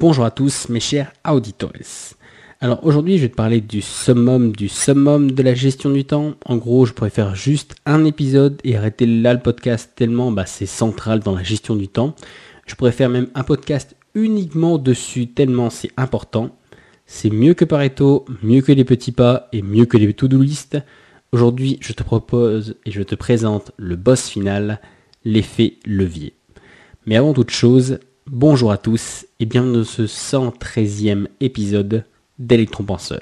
Bonjour 0.00 0.24
à 0.24 0.32
tous 0.32 0.68
mes 0.70 0.80
chers 0.80 1.12
auditores. 1.28 1.70
Alors 2.60 2.84
aujourd'hui 2.84 3.16
je 3.16 3.22
vais 3.22 3.28
te 3.28 3.36
parler 3.36 3.60
du 3.60 3.80
summum 3.80 4.50
du 4.50 4.68
summum 4.68 5.30
de 5.30 5.40
la 5.40 5.54
gestion 5.54 5.90
du 5.90 6.04
temps. 6.04 6.34
En 6.46 6.56
gros 6.56 6.84
je 6.84 6.92
pourrais 6.92 7.10
faire 7.10 7.36
juste 7.36 7.76
un 7.86 8.04
épisode 8.04 8.60
et 8.64 8.76
arrêter 8.76 9.06
là 9.06 9.32
le 9.32 9.38
podcast 9.38 9.92
tellement 9.94 10.32
bah, 10.32 10.46
c'est 10.46 10.66
central 10.66 11.20
dans 11.20 11.36
la 11.36 11.44
gestion 11.44 11.76
du 11.76 11.86
temps. 11.86 12.16
Je 12.66 12.74
pourrais 12.74 12.90
faire 12.90 13.08
même 13.08 13.28
un 13.36 13.44
podcast 13.44 13.94
uniquement 14.16 14.78
dessus 14.78 15.28
tellement 15.28 15.70
c'est 15.70 15.90
important. 15.96 16.56
C'est 17.06 17.30
mieux 17.30 17.54
que 17.54 17.64
Pareto, 17.64 18.24
mieux 18.42 18.62
que 18.62 18.72
les 18.72 18.84
petits 18.84 19.12
pas 19.12 19.48
et 19.52 19.62
mieux 19.62 19.86
que 19.86 19.96
les 19.96 20.12
to-do 20.12 20.42
list. 20.42 20.76
Aujourd'hui 21.30 21.78
je 21.80 21.92
te 21.92 22.02
propose 22.02 22.74
et 22.84 22.90
je 22.90 23.02
te 23.04 23.14
présente 23.14 23.70
le 23.76 23.94
boss 23.94 24.28
final, 24.28 24.80
l'effet 25.24 25.74
levier. 25.86 26.34
Mais 27.06 27.14
avant 27.14 27.32
toute 27.32 27.50
chose, 27.50 28.00
Bonjour 28.30 28.72
à 28.72 28.78
tous 28.78 29.26
et 29.38 29.44
bienvenue 29.44 29.76
dans 29.76 29.84
ce 29.84 30.04
113e 30.04 31.26
épisode 31.40 32.06
d'Electron-Penseur. 32.38 33.20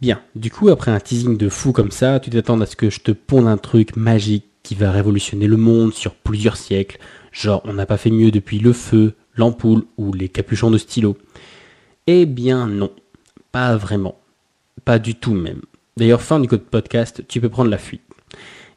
Bien, 0.00 0.22
du 0.36 0.52
coup, 0.52 0.68
après 0.68 0.92
un 0.92 1.00
teasing 1.00 1.36
de 1.36 1.48
fou 1.48 1.72
comme 1.72 1.90
ça, 1.90 2.20
tu 2.20 2.30
t'attends 2.30 2.60
à 2.60 2.66
ce 2.66 2.76
que 2.76 2.90
je 2.90 3.00
te 3.00 3.10
ponde 3.10 3.48
un 3.48 3.58
truc 3.58 3.96
magique 3.96 4.49
qui 4.62 4.74
va 4.74 4.90
révolutionner 4.90 5.46
le 5.46 5.56
monde 5.56 5.94
sur 5.94 6.14
plusieurs 6.14 6.56
siècles, 6.56 6.98
genre 7.32 7.62
on 7.64 7.74
n'a 7.74 7.86
pas 7.86 7.96
fait 7.96 8.10
mieux 8.10 8.30
depuis 8.30 8.58
le 8.58 8.72
feu, 8.72 9.14
l'ampoule 9.34 9.84
ou 9.96 10.12
les 10.12 10.28
capuchons 10.28 10.70
de 10.70 10.78
stylo. 10.78 11.16
Eh 12.06 12.26
bien 12.26 12.66
non, 12.66 12.90
pas 13.52 13.76
vraiment. 13.76 14.18
Pas 14.84 14.98
du 14.98 15.14
tout 15.14 15.34
même. 15.34 15.62
D'ailleurs, 15.96 16.22
fin 16.22 16.40
du 16.40 16.48
code 16.48 16.62
podcast, 16.62 17.24
tu 17.28 17.40
peux 17.40 17.48
prendre 17.48 17.70
la 17.70 17.78
fuite. 17.78 18.02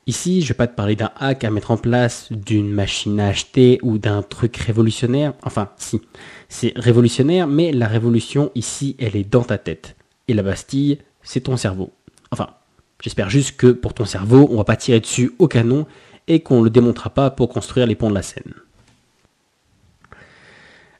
Ici, 0.05 0.41
je 0.41 0.49
vais 0.49 0.53
pas 0.53 0.67
te 0.67 0.75
parler 0.75 0.97
d'un 0.97 1.11
hack 1.17 1.45
à 1.45 1.49
mettre 1.49 1.71
en 1.71 1.77
place, 1.77 2.27
d'une 2.31 2.69
machine 2.69 3.19
à 3.21 3.27
acheter 3.27 3.79
ou 3.81 3.97
d'un 3.97 4.21
truc 4.21 4.57
révolutionnaire. 4.57 5.33
Enfin, 5.43 5.69
si, 5.77 6.01
c'est 6.49 6.73
révolutionnaire, 6.75 7.47
mais 7.47 7.71
la 7.71 7.87
révolution 7.87 8.51
ici, 8.53 8.97
elle 8.99 9.15
est 9.15 9.23
dans 9.23 9.43
ta 9.43 9.57
tête. 9.57 9.95
Et 10.27 10.33
la 10.33 10.43
Bastille, 10.43 10.99
c'est 11.21 11.41
ton 11.41 11.55
cerveau. 11.55 11.93
Enfin, 12.31 12.49
J'espère 13.03 13.29
juste 13.29 13.57
que 13.57 13.67
pour 13.67 13.93
ton 13.93 14.05
cerveau, 14.05 14.47
on 14.49 14.55
va 14.55 14.63
pas 14.63 14.77
tirer 14.77 15.01
dessus 15.01 15.33
au 15.37 15.49
canon 15.49 15.85
et 16.29 16.39
qu'on 16.39 16.59
ne 16.59 16.63
le 16.63 16.69
démontera 16.69 17.09
pas 17.09 17.29
pour 17.29 17.49
construire 17.49 17.85
les 17.85 17.95
ponts 17.95 18.09
de 18.09 18.15
la 18.15 18.21
Seine. 18.21 18.53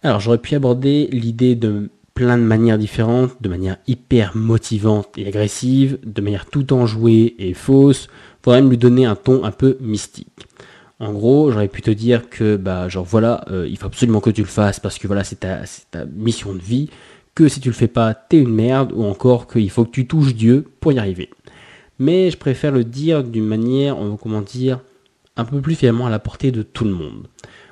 Alors 0.04 0.20
j'aurais 0.20 0.38
pu 0.38 0.54
aborder 0.54 1.08
l'idée 1.14 1.56
de 1.56 1.90
plein 2.14 2.38
de 2.38 2.44
manières 2.44 2.78
différentes, 2.78 3.42
de 3.42 3.48
manière 3.48 3.78
hyper 3.88 4.36
motivante 4.36 5.18
et 5.18 5.26
agressive, 5.26 5.98
de 6.04 6.22
manière 6.22 6.46
tout 6.46 6.74
enjouée 6.74 7.36
et 7.40 7.54
fausse, 7.54 8.10
pour 8.42 8.52
même 8.52 8.70
lui 8.70 8.78
donner 8.78 9.06
un 9.06 9.16
ton 9.16 9.46
un 9.46 9.52
peu 9.52 9.78
mystique. 9.80 10.46
En 11.00 11.14
gros, 11.14 11.52
j'aurais 11.52 11.70
pu 11.70 11.82
te 11.82 11.90
dire 11.90 12.30
que 12.30 12.58
bah 12.58 12.90
genre 12.90 13.06
voilà, 13.06 13.46
euh, 13.50 13.66
il 13.66 13.78
faut 13.78 13.88
absolument 13.88 14.20
que 14.20 14.30
tu 14.30 14.42
le 14.42 14.48
fasses 14.48 14.82
parce 14.82 15.00
que 15.00 15.08
voilà 15.08 15.24
c'est 15.24 15.40
ta, 15.40 16.06
mission 16.14 16.54
de 16.54 16.60
vie, 16.60 16.90
que 17.34 17.48
si 17.48 17.62
tu 17.62 17.70
le 17.70 17.74
fais 17.74 17.88
pas, 17.88 18.14
t'es 18.14 18.40
une 18.40 18.54
merde, 18.54 18.92
ou 18.94 19.06
encore 19.06 19.48
qu'il 19.48 19.70
faut 19.70 19.86
que 19.86 19.92
tu 19.92 20.06
touches 20.06 20.36
Dieu 20.36 20.66
pour 20.82 20.92
y 20.92 21.00
arriver 21.00 21.30
mais 22.04 22.30
je 22.32 22.38
préfère 22.38 22.74
le 22.74 22.84
dire 22.84 23.24
d'une 23.24 23.46
manière, 23.46 23.96
comment 24.22 24.42
dire, 24.42 24.82
un 25.38 25.46
peu 25.46 25.62
plus 25.62 25.76
finalement 25.76 26.06
à 26.06 26.10
la 26.10 26.20
portée 26.20 26.52
de 26.52 26.62
tout 26.62 26.84
le 26.84 26.92
monde. 26.92 27.28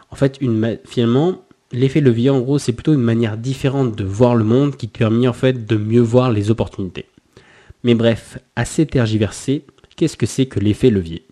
En 0.10 0.16
fait, 0.16 0.38
une, 0.40 0.80
finalement, 0.86 1.42
l'effet 1.74 2.00
levier, 2.00 2.30
en 2.30 2.40
gros, 2.40 2.58
c'est 2.58 2.72
plutôt 2.72 2.94
une 2.94 3.02
manière 3.02 3.38
différente 3.38 3.94
de 3.94 4.06
voir 4.06 4.36
le 4.36 4.46
monde 4.46 4.78
qui 4.78 4.88
te 4.88 4.98
permet 4.98 5.28
en 5.28 5.34
fait 5.34 5.66
de 5.66 5.76
mieux 5.76 6.00
voir 6.00 6.32
les 6.32 6.50
opportunités. 6.50 7.08
Mais 7.84 7.94
bref, 7.94 8.40
assez 8.56 8.86
tergiversé, 8.86 9.66
qu'est-ce 9.98 10.16
que 10.16 10.26
c'est 10.26 10.46
que 10.46 10.62
l'effet 10.62 10.92
levier? 10.92 11.26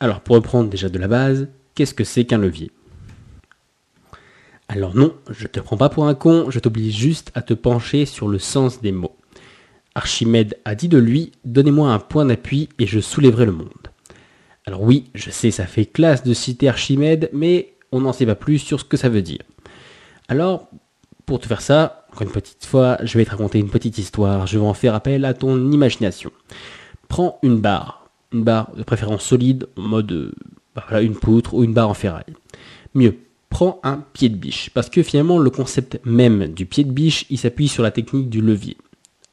Alors, 0.00 0.20
pour 0.20 0.34
reprendre 0.34 0.68
déjà 0.68 0.88
de 0.88 0.98
la 0.98 1.08
base, 1.08 1.46
qu'est-ce 1.76 1.94
que 1.94 2.04
c'est 2.04 2.24
qu'un 2.24 2.38
levier? 2.38 2.72
Alors 4.68 4.96
non, 4.96 5.14
je 5.30 5.46
te 5.46 5.60
prends 5.60 5.76
pas 5.76 5.88
pour 5.88 6.08
un 6.08 6.16
con, 6.16 6.50
je 6.50 6.58
t'oblige 6.58 6.96
juste 6.96 7.30
à 7.34 7.42
te 7.42 7.54
pencher 7.54 8.06
sur 8.06 8.26
le 8.26 8.40
sens 8.40 8.82
des 8.82 8.90
mots. 8.90 9.15
Archimède 9.96 10.58
a 10.66 10.74
dit 10.74 10.88
de 10.88 10.98
lui 10.98 11.32
Donnez-moi 11.44 11.90
un 11.90 11.98
point 11.98 12.26
d'appui 12.26 12.68
et 12.78 12.86
je 12.86 13.00
soulèverai 13.00 13.46
le 13.46 13.52
monde. 13.52 13.70
Alors 14.66 14.82
oui, 14.82 15.06
je 15.14 15.30
sais, 15.30 15.50
ça 15.50 15.66
fait 15.66 15.86
classe 15.86 16.22
de 16.22 16.34
citer 16.34 16.68
Archimède, 16.68 17.30
mais 17.32 17.72
on 17.92 18.02
n'en 18.02 18.12
sait 18.12 18.26
pas 18.26 18.34
plus 18.34 18.58
sur 18.58 18.78
ce 18.78 18.84
que 18.84 18.98
ça 18.98 19.08
veut 19.08 19.22
dire. 19.22 19.42
Alors, 20.28 20.68
pour 21.24 21.40
te 21.40 21.46
faire 21.46 21.62
ça, 21.62 22.06
encore 22.12 22.22
une 22.22 22.32
petite 22.32 22.66
fois, 22.66 22.98
je 23.02 23.16
vais 23.16 23.24
te 23.24 23.30
raconter 23.30 23.58
une 23.58 23.70
petite 23.70 23.96
histoire. 23.96 24.46
Je 24.46 24.58
vais 24.58 24.66
en 24.66 24.74
faire 24.74 24.94
appel 24.94 25.24
à 25.24 25.32
ton 25.32 25.70
imagination. 25.72 26.30
Prends 27.08 27.38
une 27.42 27.58
barre, 27.60 28.10
une 28.32 28.44
barre 28.44 28.72
de 28.76 28.82
préférence 28.82 29.24
solide, 29.24 29.66
en 29.76 29.82
mode 29.82 30.34
bah 30.74 30.84
voilà, 30.88 31.02
une 31.02 31.16
poutre 31.16 31.54
ou 31.54 31.64
une 31.64 31.72
barre 31.72 31.88
en 31.88 31.94
ferraille. 31.94 32.34
Mieux, 32.94 33.16
prends 33.48 33.80
un 33.82 34.04
pied 34.12 34.28
de 34.28 34.36
biche, 34.36 34.68
parce 34.74 34.90
que 34.90 35.02
finalement 35.02 35.38
le 35.38 35.48
concept 35.48 36.00
même 36.04 36.48
du 36.48 36.66
pied 36.66 36.84
de 36.84 36.92
biche, 36.92 37.24
il 37.30 37.38
s'appuie 37.38 37.68
sur 37.68 37.82
la 37.82 37.90
technique 37.90 38.28
du 38.28 38.42
levier 38.42 38.76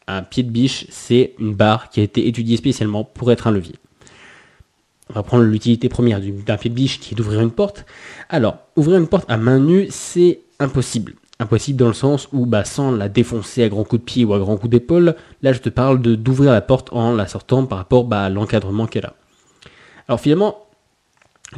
un 0.07 0.23
pied 0.23 0.43
de 0.43 0.49
biche, 0.49 0.85
c'est 0.89 1.33
une 1.39 1.53
barre 1.53 1.89
qui 1.89 1.99
a 1.99 2.03
été 2.03 2.27
étudiée 2.27 2.57
spécialement 2.57 3.03
pour 3.03 3.31
être 3.31 3.47
un 3.47 3.51
levier. 3.51 3.75
On 5.09 5.13
va 5.13 5.23
prendre 5.23 5.43
l'utilité 5.43 5.89
première 5.89 6.19
d'un 6.21 6.57
pied 6.57 6.69
de 6.69 6.75
biche 6.75 6.99
qui 6.99 7.13
est 7.13 7.17
d'ouvrir 7.17 7.41
une 7.41 7.51
porte. 7.51 7.85
Alors, 8.29 8.57
ouvrir 8.75 8.97
une 8.97 9.07
porte 9.07 9.29
à 9.29 9.37
main 9.37 9.59
nue, 9.59 9.87
c'est 9.89 10.39
impossible. 10.59 11.13
Impossible 11.39 11.77
dans 11.77 11.87
le 11.87 11.93
sens 11.93 12.29
où, 12.31 12.45
bah, 12.45 12.63
sans 12.63 12.91
la 12.91 13.09
défoncer 13.09 13.63
à 13.63 13.69
grands 13.69 13.83
coups 13.83 14.01
de 14.01 14.05
pied 14.05 14.25
ou 14.25 14.33
à 14.33 14.39
grands 14.39 14.55
coups 14.55 14.71
d'épaule, 14.71 15.15
là 15.41 15.51
je 15.51 15.59
te 15.59 15.69
parle 15.69 16.01
d'ouvrir 16.01 16.51
la 16.51 16.61
porte 16.61 16.93
en 16.93 17.13
la 17.13 17.27
sortant 17.27 17.65
par 17.65 17.79
rapport 17.79 18.05
bah, 18.05 18.23
à 18.23 18.29
l'encadrement 18.29 18.87
qu'elle 18.87 19.05
a. 19.05 19.15
Alors 20.07 20.19
finalement, 20.19 20.67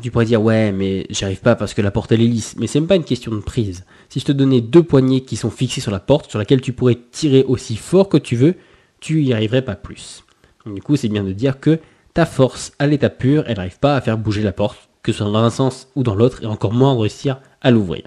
tu 0.01 0.11
pourrais 0.11 0.25
dire 0.25 0.41
ouais 0.41 0.71
mais 0.71 1.05
j'arrive 1.09 1.41
pas 1.41 1.55
parce 1.55 1.73
que 1.73 1.81
la 1.81 1.91
porte 1.91 2.11
elle 2.11 2.21
est 2.21 2.27
lisse, 2.27 2.55
mais 2.57 2.67
c'est 2.67 2.79
même 2.79 2.87
pas 2.87 2.95
une 2.95 3.03
question 3.03 3.31
de 3.31 3.39
prise. 3.39 3.85
Si 4.09 4.19
je 4.19 4.25
te 4.25 4.31
donnais 4.31 4.61
deux 4.61 4.83
poignées 4.83 5.21
qui 5.21 5.35
sont 5.35 5.49
fixées 5.49 5.81
sur 5.81 5.91
la 5.91 5.99
porte, 5.99 6.29
sur 6.29 6.39
laquelle 6.39 6.61
tu 6.61 6.73
pourrais 6.73 6.97
tirer 7.11 7.43
aussi 7.43 7.75
fort 7.75 8.09
que 8.09 8.17
tu 8.17 8.35
veux, 8.35 8.55
tu 8.99 9.23
y 9.23 9.33
arriverais 9.33 9.63
pas 9.63 9.75
plus. 9.75 10.23
Du 10.65 10.81
coup 10.81 10.95
c'est 10.95 11.09
bien 11.09 11.23
de 11.23 11.33
dire 11.33 11.59
que 11.59 11.79
ta 12.15 12.25
force 12.25 12.71
à 12.79 12.87
l'état 12.87 13.09
pur, 13.09 13.43
elle 13.45 13.57
n'arrive 13.57 13.79
pas 13.79 13.95
à 13.95 14.01
faire 14.01 14.17
bouger 14.17 14.41
la 14.41 14.53
porte, 14.53 14.89
que 15.03 15.11
ce 15.11 15.17
soit 15.19 15.27
dans 15.27 15.43
un 15.43 15.49
sens 15.49 15.89
ou 15.95 16.03
dans 16.03 16.15
l'autre, 16.15 16.41
et 16.43 16.45
encore 16.45 16.73
moins 16.73 16.97
réussir 16.97 17.41
à 17.61 17.71
l'ouvrir. 17.71 18.03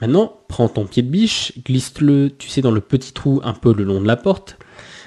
Maintenant, 0.00 0.38
prends 0.48 0.68
ton 0.68 0.86
pied 0.86 1.02
de 1.02 1.08
biche, 1.08 1.52
glisse-le, 1.64 2.30
tu 2.36 2.48
sais, 2.48 2.60
dans 2.60 2.70
le 2.70 2.80
petit 2.80 3.12
trou 3.12 3.40
un 3.42 3.54
peu 3.54 3.72
le 3.72 3.84
long 3.84 4.00
de 4.00 4.06
la 4.06 4.16
porte. 4.16 4.56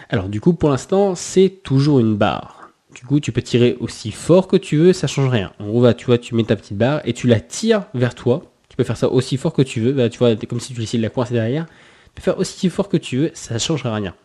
Alors 0.09 0.27
du 0.27 0.41
coup, 0.41 0.53
pour 0.53 0.69
l'instant, 0.69 1.15
c'est 1.15 1.61
toujours 1.63 1.99
une 1.99 2.17
barre. 2.17 2.56
Du 2.97 3.05
coup, 3.05 3.19
tu 3.19 3.31
peux 3.31 3.43
tirer 3.43 3.77
aussi 3.79 4.11
fort 4.11 4.47
que 4.47 4.57
tu 4.57 4.75
veux, 4.75 4.91
ça 4.91 5.05
change 5.05 5.29
rien. 5.29 5.53
En 5.59 5.67
gros, 5.67 5.93
tu 5.93 6.07
vois, 6.07 6.17
tu 6.17 6.33
mets 6.33 6.43
ta 6.43 6.55
petite 6.55 6.79
barre 6.79 7.01
et 7.05 7.13
tu 7.13 7.27
la 7.27 7.39
tires 7.39 7.83
vers 7.93 8.15
toi. 8.15 8.51
Tu 8.69 8.75
peux 8.75 8.83
faire 8.83 8.97
ça 8.97 9.07
aussi 9.09 9.37
fort 9.37 9.53
que 9.53 9.61
tu 9.61 9.81
veux. 9.81 9.91
Bah, 9.91 10.09
tu 10.09 10.17
vois, 10.17 10.35
comme 10.35 10.59
si 10.59 10.73
tu 10.73 10.81
essayais 10.81 10.97
de 10.97 11.03
la 11.03 11.11
coincer 11.11 11.35
derrière. 11.35 11.67
Tu 11.67 12.11
peux 12.15 12.21
faire 12.23 12.39
aussi 12.39 12.69
fort 12.71 12.89
que 12.89 12.97
tu 12.97 13.17
veux, 13.17 13.31
ça 13.35 13.53
ne 13.53 13.59
changera 13.59 13.93
rien. 13.93 14.15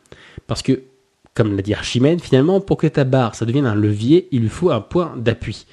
Parce 0.46 0.62
que, 0.62 0.84
comme 1.34 1.54
l'a 1.54 1.60
dit 1.60 1.74
Archimède, 1.74 2.22
finalement, 2.22 2.62
pour 2.62 2.78
que 2.78 2.86
ta 2.86 3.04
barre, 3.04 3.34
ça 3.34 3.44
devienne 3.44 3.66
un 3.66 3.74
levier, 3.74 4.28
il 4.30 4.40
lui 4.40 4.48
faut 4.48 4.70
un 4.70 4.80
point 4.80 5.14
d'appui. 5.18 5.66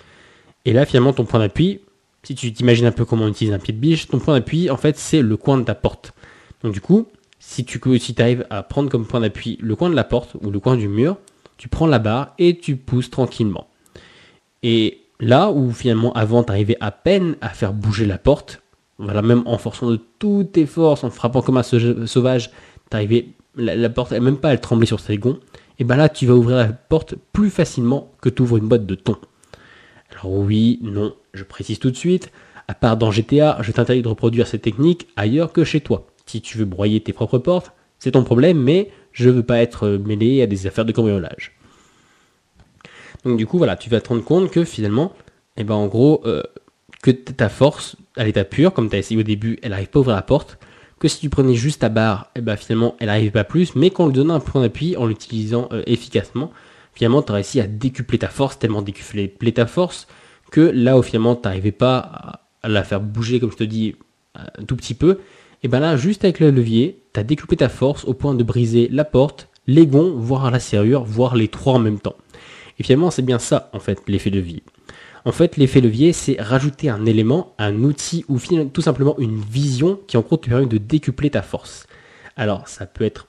Et 0.66 0.73
là, 0.73 0.85
finalement, 0.85 1.13
ton 1.13 1.23
point 1.23 1.39
d'appui, 1.39 1.79
si 2.23 2.35
tu 2.35 2.51
t'imagines 2.51 2.85
un 2.85 2.91
peu 2.91 3.05
comment 3.05 3.23
on 3.23 3.29
utilise 3.29 3.53
un 3.53 3.59
pied 3.59 3.73
de 3.73 3.79
biche, 3.79 4.07
ton 4.07 4.19
point 4.19 4.33
d'appui, 4.33 4.69
en 4.69 4.77
fait, 4.77 4.97
c'est 4.97 5.21
le 5.21 5.37
coin 5.37 5.57
de 5.57 5.63
ta 5.63 5.73
porte. 5.73 6.11
Donc 6.63 6.73
du 6.73 6.81
coup, 6.81 7.07
si 7.39 7.63
tu 7.63 7.79
arrives 8.19 8.45
à 8.49 8.61
prendre 8.61 8.89
comme 8.89 9.05
point 9.05 9.21
d'appui 9.21 9.57
le 9.61 9.77
coin 9.77 9.89
de 9.89 9.95
la 9.95 10.03
porte 10.03 10.35
ou 10.41 10.51
le 10.51 10.59
coin 10.59 10.75
du 10.75 10.89
mur, 10.89 11.16
tu 11.59 11.68
prends 11.68 11.88
la 11.88 12.00
barre 12.00 12.34
et 12.40 12.58
tu 12.58 12.78
pousses 12.78 13.12
tranquillement. 13.12 13.68
Et 14.64 15.02
là 15.20 15.52
où 15.52 15.72
finalement 15.72 16.14
avant 16.14 16.41
tu 16.44 16.52
arrivais 16.52 16.78
à 16.79 16.90
peine 16.90 17.35
à 17.41 17.50
faire 17.50 17.73
bouger 17.73 18.06
la 18.06 18.17
porte, 18.17 18.64
voilà, 18.97 19.22
même 19.22 19.44
en 19.46 19.58
forçant 19.58 19.91
de 19.91 20.00
toutes 20.20 20.53
tes 20.53 20.66
forces, 20.66 21.03
en 21.03 21.09
frappant 21.09 21.41
comme 21.41 21.58
un 21.58 21.64
sauvage, 21.64 22.50
t'arrivais, 22.90 23.28
la, 23.56 23.90
porte, 23.90 24.14
elle, 24.14 24.22
même 24.22 24.38
pas 24.38 24.53
elle 24.53 24.61
tremblait 24.61 24.85
sur 24.85 25.02
ses 25.02 25.17
gonds, 25.17 25.38
et 25.79 25.84
ben 25.84 25.97
là 25.97 26.08
tu 26.08 26.26
vas 26.26 26.34
ouvrir 26.34 26.58
la 26.58 26.67
porte 26.67 27.16
plus 27.34 27.50
facilement 27.50 28.09
que 28.22 28.29
tu 28.29 28.41
une 28.41 28.67
boîte 28.70 28.85
de 28.85 28.96
thon. 28.96 29.17
Alors 30.12 30.38
oui, 30.38 30.79
non, 30.82 31.14
je 31.34 31.44
précise 31.44 31.79
tout 31.79 31.91
de 31.91 31.97
suite, 31.97 32.32
à 32.70 32.73
part 32.73 32.96
dans 32.96 33.12
GTA, 33.12 33.58
je 33.62 33.73
t'interdis 33.73 34.02
de 34.02 34.08
reproduire 34.08 34.47
cette 34.47 34.62
technique 34.62 35.09
ailleurs 35.17 35.52
que 35.52 35.66
chez 35.66 35.82
toi. 35.82 36.08
Si 36.26 36.41
tu 36.41 36.58
veux 36.58 36.66
broyer 36.66 37.02
tes 37.02 37.12
propres 37.12 37.38
portes, 37.38 37.73
c'est 37.97 38.12
ton 38.12 38.23
problème, 38.23 38.58
mais 38.62 38.91
je 39.19 39.29
veux 39.29 39.43
pas 39.43 39.59
être 39.59 39.87
mêlé 39.89 40.41
à 40.41 40.47
des 40.47 40.66
affaires 40.66 40.85
de 40.85 40.91
cambriolage. 40.93 41.51
Donc 43.25 43.37
du 43.37 43.45
coup, 43.45 43.57
voilà, 43.57 43.75
tu 43.75 43.89
vas 43.89 43.99
te 43.99 44.09
rendre 44.09 44.23
compte 44.23 44.49
que 44.49 44.63
finalement, 44.63 45.13
eh 45.57 45.66
ben 45.66 45.75
en 45.75 45.87
gros, 45.87 46.21
euh, 46.25 46.41
que 47.03 47.11
ta 47.11 47.49
force 47.49 47.97
à 48.16 48.23
l'état 48.23 48.45
pur, 48.45 48.73
comme 48.73 48.89
tu 48.89 48.95
as 48.95 48.99
essayé 48.99 49.19
au 49.19 49.23
début, 49.23 49.59
elle 49.61 49.71
n'arrive 49.71 49.89
pas 49.89 49.99
à 49.99 50.01
ouvrir 50.01 50.16
la 50.16 50.21
porte, 50.21 50.57
que 50.99 51.09
si 51.09 51.19
tu 51.19 51.29
prenais 51.29 51.55
juste 51.55 51.81
ta 51.81 51.89
barre, 51.89 52.31
eh 52.35 52.41
ben 52.41 52.55
finalement, 52.55 52.95
elle 52.99 53.07
n'arrive 53.07 53.31
pas 53.31 53.43
plus, 53.43 53.75
mais 53.75 53.89
qu'on 53.89 54.07
lui 54.07 54.13
donnait 54.13 54.33
un 54.33 54.39
point 54.39 54.61
d'appui 54.61 54.95
en 54.95 55.05
l'utilisant 55.05 55.67
euh, 55.73 55.83
efficacement, 55.85 56.51
finalement, 56.93 57.21
tu 57.21 57.31
as 57.33 57.35
réussi 57.35 57.59
à 57.59 57.67
décupler 57.67 58.19
ta 58.19 58.29
force, 58.29 58.57
tellement 58.57 58.81
décupler 58.81 59.53
ta 59.53 59.66
force, 59.66 60.07
que 60.49 60.61
là 60.61 60.97
où 60.97 61.01
finalement 61.01 61.35
tu 61.35 61.41
n'arrivais 61.43 61.73
pas 61.73 62.41
à 62.63 62.69
la 62.69 62.83
faire 62.83 63.01
bouger, 63.01 63.41
comme 63.41 63.51
je 63.51 63.57
te 63.57 63.63
dis, 63.66 63.95
un 64.35 64.63
tout 64.63 64.77
petit 64.77 64.93
peu, 64.93 65.19
et 65.64 65.67
bien 65.67 65.79
là, 65.79 65.97
juste 65.97 66.23
avec 66.23 66.40
le 66.40 66.52
levier, 66.52 67.02
tu 67.14 67.20
as 67.20 67.23
découpé 67.23 67.58
ta 67.58 67.70
force 67.70 68.06
au 68.06 68.14
point 68.14 68.34
de 68.34 68.44
briser 68.44 68.88
la 68.91 69.03
porte, 69.03 69.50
les 69.67 69.88
gonds, 69.88 70.16
voire 70.16 70.50
la 70.52 70.59
serrure, 70.59 71.03
voire 71.03 71.35
les 71.35 71.47
trois 71.47 71.73
en 71.73 71.79
même 71.79 72.00
temps. 72.00 72.16
Et 72.79 72.84
finalement, 72.84 73.11
c'est 73.11 73.22
bien 73.22 73.40
ça, 73.40 73.70
en 73.73 73.79
fait, 73.79 74.00
l'effet 74.08 74.29
levier. 74.29 74.64
En 75.26 75.34
fait, 75.34 75.58
l'effet 75.58 75.82
levier, 75.82 76.14
c'est 76.14 76.41
rajouter 76.41 76.90
un 76.90 77.06
élément, 77.06 77.53
un 77.58 77.84
outil 77.84 78.23
ou 78.29 78.40
tout 78.73 78.82
simplement 78.82 79.20
une 79.20 79.38
vision 79.38 80.00
qui 80.08 80.16
en 80.16 80.22
gros 80.22 80.38
te 80.38 80.50
permet 80.50 80.66
de 80.66 80.78
décupler 80.78 81.29
ta 81.29 81.41
force. 81.41 81.88
Alors, 82.38 82.70
ça 82.70 82.85
peut 82.85 83.03
être, 83.03 83.28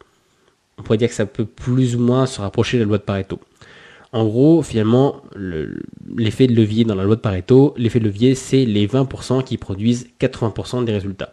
on 0.78 0.82
pourrait 0.82 0.98
dire 0.98 1.08
que 1.08 1.14
ça 1.14 1.26
peut 1.26 1.44
plus 1.44 1.96
ou 1.96 1.98
moins 1.98 2.26
se 2.26 2.40
rapprocher 2.40 2.78
de 2.78 2.84
la 2.84 2.88
loi 2.88 2.98
de 2.98 3.02
Pareto. 3.02 3.40
En 4.12 4.24
gros, 4.24 4.62
finalement, 4.62 5.22
l'effet 6.16 6.46
de 6.46 6.54
levier 6.54 6.84
dans 6.84 6.94
la 6.94 7.04
loi 7.04 7.16
de 7.16 7.20
Pareto, 7.20 7.74
l'effet 7.76 7.98
de 7.98 8.04
levier, 8.04 8.36
c'est 8.36 8.64
les 8.64 8.86
20% 8.86 9.42
qui 9.42 9.56
produisent 9.56 10.08
80% 10.20 10.84
des 10.84 10.92
résultats. 10.92 11.32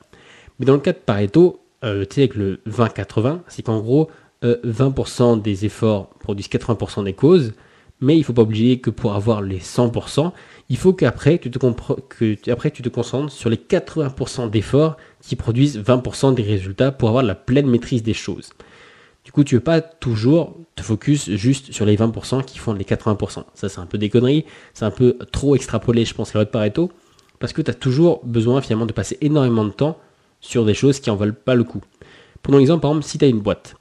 Mais 0.59 0.65
dans 0.65 0.74
le 0.74 0.80
cas 0.80 0.94
de 0.94 0.98
Pareto, 0.98 1.59
euh, 1.83 2.06
tu 2.06 2.15
sais, 2.15 2.21
avec 2.21 2.36
le 2.36 2.59
20-80, 2.68 3.42
c'est 3.48 3.62
qu'en 3.62 3.80
gros, 3.80 4.09
20% 4.44 5.38
euh, 5.38 5.42
des 5.42 5.65
efforts 5.65 6.09
produisent 6.19 6.50
80% 6.50 7.04
des 7.04 7.13
causes, 7.13 7.54
mais 8.01 8.15
il 8.15 8.19
ne 8.19 8.24
faut 8.24 8.33
pas 8.33 8.44
oublier 8.44 8.80
que 8.80 8.89
pour 8.89 9.13
avoir 9.13 9.42
les 9.42 9.59
100%, 9.59 10.31
il 10.69 10.77
faut 10.77 10.94
qu'après 10.94 11.39
tu, 11.39 11.50
te 11.50 12.89
concentres 12.89 13.31
sur 13.31 13.50
les 13.50 13.57
80% 13.57 14.50
d'efforts 14.50 14.98
qui 15.21 15.36
produisent 15.36 15.80
20% 15.80 16.36
des 16.36 16.44
résultats 16.44 16.92
pour 16.92 17.09
avoir 17.09 17.24
la 17.24 17.36
pleine 17.36 17.68
maîtrise 17.68 18.04
des 18.04 18.13
choses. 18.13 18.51
Du 19.24 19.31
coup, 19.31 19.44
tu 19.44 19.56
ne 19.56 19.59
veux 19.59 19.63
pas 19.63 19.81
toujours 19.81 20.57
te 20.75 20.83
focus 20.83 21.31
juste 21.31 21.74
sur 21.74 21.86
les 21.86 21.98
20% 21.98 22.45
qui 22.45 22.59
font 22.59 22.74
les 22.74 22.86
80%. 22.86 23.44
Ça, 23.56 23.68
c'est 23.68 23.80
un 23.80 23.86
peu 23.86 23.98
des 23.98 24.09
conneries, 24.09 24.45
c'est 24.74 24.86
un 24.86 24.92
peu 24.92 25.18
trop 25.31 25.56
extrapolé, 25.56 26.06
je 26.06 26.13
pense, 26.13 26.33
la 26.33 26.39
loi 26.39 26.45
de 26.45 26.51
Pareto, 26.51 26.92
parce 27.39 27.51
que 27.51 27.62
tu 27.62 27.71
as 27.71 27.74
toujours 27.74 28.21
besoin 28.24 28.62
finalement 28.62 28.86
de 28.86 28.94
passer 28.94 29.18
énormément 29.21 29.65
de 29.65 29.71
temps 29.71 29.98
sur 30.39 30.66
des 30.66 30.74
choses 30.74 31.00
qui 31.00 31.10
en 31.10 31.16
valent 31.16 31.34
pas 31.34 31.56
le 31.56 31.63
coup. 31.63 31.81
Prenons 32.42 32.57
l'exemple, 32.57 32.81
par 32.81 32.92
exemple, 32.92 33.06
si 33.06 33.18
tu 33.18 33.25
une 33.25 33.39
boîte, 33.39 33.75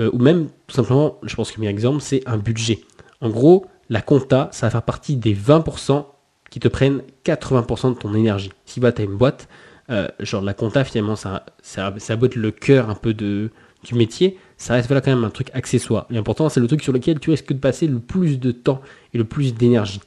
euh, 0.00 0.10
ou 0.12 0.18
même 0.18 0.48
tout 0.66 0.76
simplement, 0.76 1.18
je 1.22 1.34
pense 1.34 1.50
que 1.50 1.56
le 1.56 1.60
meilleur 1.60 1.72
exemple, 1.72 2.00
c'est 2.00 2.22
un 2.26 2.38
budget. 2.38 2.80
En 3.20 3.30
gros, 3.30 3.66
la 3.88 4.02
compta, 4.02 4.48
ça 4.52 4.66
va 4.66 4.70
faire 4.70 4.82
partie 4.82 5.16
des 5.16 5.34
20% 5.34 6.04
qui 6.50 6.60
te 6.60 6.68
prennent 6.68 7.02
80% 7.24 7.94
de 7.94 7.98
ton 7.98 8.14
énergie. 8.14 8.52
Si 8.64 8.80
bah, 8.80 8.92
tu 8.92 9.02
as 9.02 9.04
une 9.04 9.16
boîte, 9.16 9.48
euh, 9.90 10.08
genre 10.20 10.42
la 10.42 10.54
compta, 10.54 10.84
finalement, 10.84 11.16
ça, 11.16 11.44
ça, 11.62 11.94
ça 11.98 12.16
le 12.16 12.50
cœur 12.50 12.90
un 12.90 12.94
peu 12.94 13.14
du 13.14 13.50
métier, 13.92 14.38
ça 14.56 14.74
reste 14.74 14.88
voilà, 14.88 15.00
quand 15.00 15.14
même 15.14 15.24
un 15.24 15.30
truc 15.30 15.50
accessoire. 15.54 16.06
L'important, 16.10 16.48
c'est 16.48 16.60
le 16.60 16.66
truc 16.66 16.82
sur 16.82 16.92
lequel 16.92 17.20
tu 17.20 17.30
risques 17.30 17.52
de 17.52 17.58
passer 17.58 17.86
le 17.86 17.98
plus 17.98 18.38
de 18.38 18.52
temps 18.52 18.80
et 19.14 19.18
le 19.18 19.24
plus 19.24 19.54
d'énergie. 19.54 20.00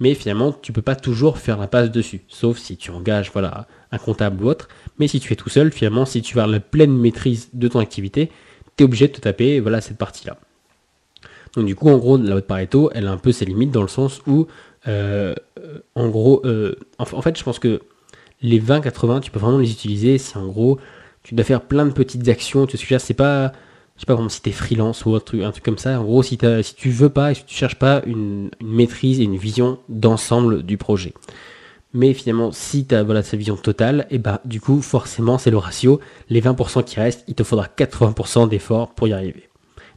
Mais 0.00 0.14
finalement, 0.14 0.52
tu 0.52 0.72
peux 0.72 0.82
pas 0.82 0.96
toujours 0.96 1.38
faire 1.38 1.58
la 1.58 1.68
passe 1.68 1.90
dessus, 1.90 2.22
sauf 2.28 2.58
si 2.58 2.76
tu 2.76 2.90
engages 2.90 3.30
voilà, 3.32 3.66
un 3.92 3.98
comptable 3.98 4.42
ou 4.42 4.48
autre. 4.48 4.68
Mais 4.98 5.06
si 5.06 5.20
tu 5.20 5.28
fais 5.28 5.36
tout 5.36 5.50
seul, 5.50 5.70
finalement, 5.70 6.04
si 6.04 6.22
tu 6.22 6.36
veux 6.36 6.50
la 6.50 6.60
pleine 6.60 6.96
maîtrise 6.96 7.50
de 7.52 7.68
ton 7.68 7.78
activité, 7.78 8.30
tu 8.76 8.82
es 8.82 8.84
obligé 8.84 9.08
de 9.08 9.12
te 9.12 9.20
taper 9.20 9.60
voilà, 9.60 9.80
cette 9.80 9.98
partie-là. 9.98 10.38
Donc 11.54 11.66
du 11.66 11.74
coup, 11.74 11.88
en 11.88 11.98
gros, 11.98 12.16
la 12.16 12.34
de 12.36 12.40
Pareto, 12.40 12.90
elle 12.94 13.06
a 13.06 13.12
un 13.12 13.18
peu 13.18 13.32
ses 13.32 13.44
limites 13.44 13.70
dans 13.70 13.82
le 13.82 13.88
sens 13.88 14.22
où, 14.26 14.46
euh, 14.88 15.34
en 15.94 16.08
gros, 16.08 16.40
euh, 16.44 16.74
en, 16.98 17.22
fait, 17.22 17.38
je 17.38 17.44
pense 17.44 17.58
que 17.58 17.82
les 18.40 18.60
20-80, 18.60 19.20
tu 19.20 19.30
peux 19.30 19.38
vraiment 19.38 19.58
les 19.58 19.70
utiliser 19.70 20.18
si 20.18 20.36
en 20.36 20.46
gros, 20.46 20.78
tu 21.22 21.34
dois 21.34 21.44
faire 21.44 21.60
plein 21.60 21.86
de 21.86 21.92
petites 21.92 22.26
actions. 22.28 22.66
Tu 22.66 22.78
sais, 22.78 22.98
c'est 22.98 23.14
pas, 23.14 23.52
je 23.96 24.00
sais 24.00 24.06
pas, 24.06 24.16
comme 24.16 24.30
si 24.30 24.40
tu 24.40 24.48
es 24.48 24.52
freelance 24.52 25.04
ou 25.04 25.14
un 25.14 25.20
truc, 25.20 25.42
comme 25.62 25.78
ça. 25.78 26.00
En 26.00 26.04
gros, 26.04 26.22
si, 26.22 26.38
si 26.62 26.74
tu 26.74 26.90
veux 26.90 27.10
pas, 27.10 27.34
si 27.34 27.44
tu 27.44 27.54
cherches 27.54 27.78
pas 27.78 28.02
une, 28.06 28.50
maîtrise 28.62 29.20
et 29.20 29.24
une 29.24 29.36
vision 29.36 29.78
d'ensemble 29.88 30.62
du 30.62 30.78
projet. 30.78 31.12
Mais 31.94 32.14
finalement, 32.14 32.52
si 32.52 32.86
tu 32.86 32.94
as 32.94 33.02
voilà, 33.02 33.20
vision 33.20 33.56
totale, 33.56 34.06
et 34.10 34.18
bah 34.18 34.40
du 34.44 34.60
coup, 34.60 34.80
forcément, 34.80 35.38
c'est 35.38 35.50
le 35.50 35.58
ratio. 35.58 36.00
Les 36.30 36.40
20% 36.40 36.84
qui 36.84 36.98
restent, 36.98 37.24
il 37.28 37.34
te 37.34 37.42
faudra 37.42 37.66
80% 37.66 38.48
d'efforts 38.48 38.94
pour 38.94 39.08
y 39.08 39.12
arriver. 39.12 39.48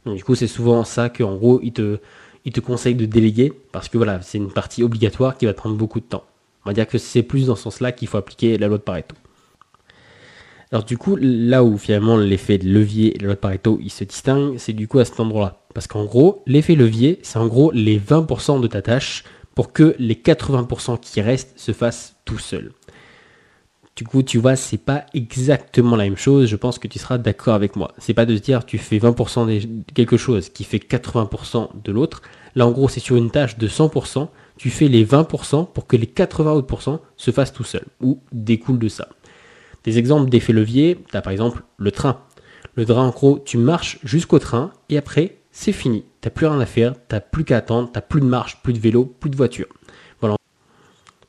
Donc 0.04 0.16
du 0.16 0.24
coup, 0.24 0.34
c'est 0.34 0.46
souvent 0.46 0.84
ça 0.84 1.08
qu'en 1.08 1.34
gros, 1.36 1.60
il 1.62 1.72
te, 1.72 1.98
il 2.44 2.52
te 2.52 2.60
conseille 2.60 2.94
de 2.94 3.06
déléguer, 3.06 3.52
parce 3.72 3.88
que 3.88 3.96
voilà, 3.96 4.20
c'est 4.22 4.38
une 4.38 4.52
partie 4.52 4.82
obligatoire 4.82 5.36
qui 5.38 5.46
va 5.46 5.52
te 5.52 5.58
prendre 5.58 5.76
beaucoup 5.76 6.00
de 6.00 6.04
temps. 6.04 6.24
On 6.64 6.70
va 6.70 6.74
dire 6.74 6.86
que 6.86 6.98
c'est 6.98 7.22
plus 7.22 7.46
dans 7.46 7.56
ce 7.56 7.62
sens-là 7.62 7.92
qu'il 7.92 8.08
faut 8.08 8.18
appliquer 8.18 8.58
la 8.58 8.68
loi 8.68 8.78
de 8.78 8.82
Pareto. 8.82 9.16
Alors 10.72 10.84
du 10.84 10.98
coup, 10.98 11.16
là 11.16 11.62
où 11.62 11.78
finalement 11.78 12.16
l'effet 12.16 12.58
de 12.58 12.68
levier 12.68 13.14
et 13.14 13.18
la 13.20 13.26
loi 13.26 13.34
de 13.34 13.40
Pareto, 13.40 13.78
il 13.80 13.90
se 13.90 14.04
distingue, 14.04 14.58
c'est 14.58 14.72
du 14.72 14.88
coup 14.88 14.98
à 14.98 15.04
cet 15.04 15.20
endroit-là. 15.20 15.60
Parce 15.74 15.86
qu'en 15.86 16.04
gros, 16.04 16.42
l'effet 16.46 16.74
levier, 16.74 17.20
c'est 17.22 17.38
en 17.38 17.46
gros 17.46 17.70
les 17.70 17.98
20% 18.00 18.60
de 18.60 18.66
ta 18.66 18.82
tâche 18.82 19.24
pour 19.56 19.72
que 19.72 19.96
les 19.98 20.14
80% 20.14 21.00
qui 21.00 21.20
restent 21.20 21.58
se 21.58 21.72
fassent 21.72 22.14
tout 22.24 22.38
seuls. 22.38 22.72
Du 23.96 24.04
coup, 24.04 24.22
tu 24.22 24.36
vois, 24.36 24.54
c'est 24.54 24.76
pas 24.76 25.06
exactement 25.14 25.96
la 25.96 26.04
même 26.04 26.18
chose. 26.18 26.46
Je 26.46 26.56
pense 26.56 26.78
que 26.78 26.86
tu 26.86 26.98
seras 26.98 27.16
d'accord 27.16 27.54
avec 27.54 27.74
moi. 27.74 27.92
C'est 27.96 28.12
pas 28.12 28.26
de 28.26 28.36
se 28.36 28.42
dire 28.42 28.66
tu 28.66 28.76
fais 28.76 28.98
20% 28.98 29.46
de 29.46 29.92
quelque 29.94 30.18
chose 30.18 30.50
qui 30.50 30.64
fait 30.64 30.76
80% 30.76 31.70
de 31.82 31.92
l'autre. 31.92 32.20
Là, 32.54 32.66
en 32.66 32.72
gros, 32.72 32.90
c'est 32.90 33.00
sur 33.00 33.16
une 33.16 33.30
tâche 33.30 33.56
de 33.56 33.66
100%. 33.66 34.28
Tu 34.58 34.68
fais 34.68 34.88
les 34.88 35.06
20% 35.06 35.72
pour 35.72 35.86
que 35.86 35.96
les 35.96 36.06
80 36.06 36.52
autres 36.52 37.00
se 37.16 37.30
fassent 37.30 37.54
tout 37.54 37.64
seuls 37.64 37.86
ou 38.02 38.20
découlent 38.32 38.78
de 38.78 38.88
ça. 38.88 39.08
Des 39.84 39.96
exemples 39.96 40.28
d'effets 40.28 40.52
levier, 40.52 40.98
tu 41.10 41.16
as 41.16 41.22
par 41.22 41.32
exemple 41.32 41.62
le 41.78 41.90
train. 41.90 42.20
Le 42.74 42.84
train, 42.84 43.06
en 43.06 43.10
gros, 43.10 43.38
tu 43.38 43.56
marches 43.56 43.98
jusqu'au 44.04 44.38
train 44.38 44.72
et 44.90 44.98
après, 44.98 45.38
c'est 45.50 45.72
fini. 45.72 46.04
Plus 46.30 46.46
rien 46.46 46.60
à 46.60 46.66
faire, 46.66 46.94
t'as 47.08 47.20
plus 47.20 47.44
qu'à 47.44 47.58
attendre, 47.58 47.90
t'as 47.92 48.00
plus 48.00 48.20
de 48.20 48.26
marche, 48.26 48.60
plus 48.62 48.72
de 48.72 48.78
vélo, 48.78 49.04
plus 49.04 49.30
de 49.30 49.36
voiture. 49.36 49.66
Voilà. 50.20 50.36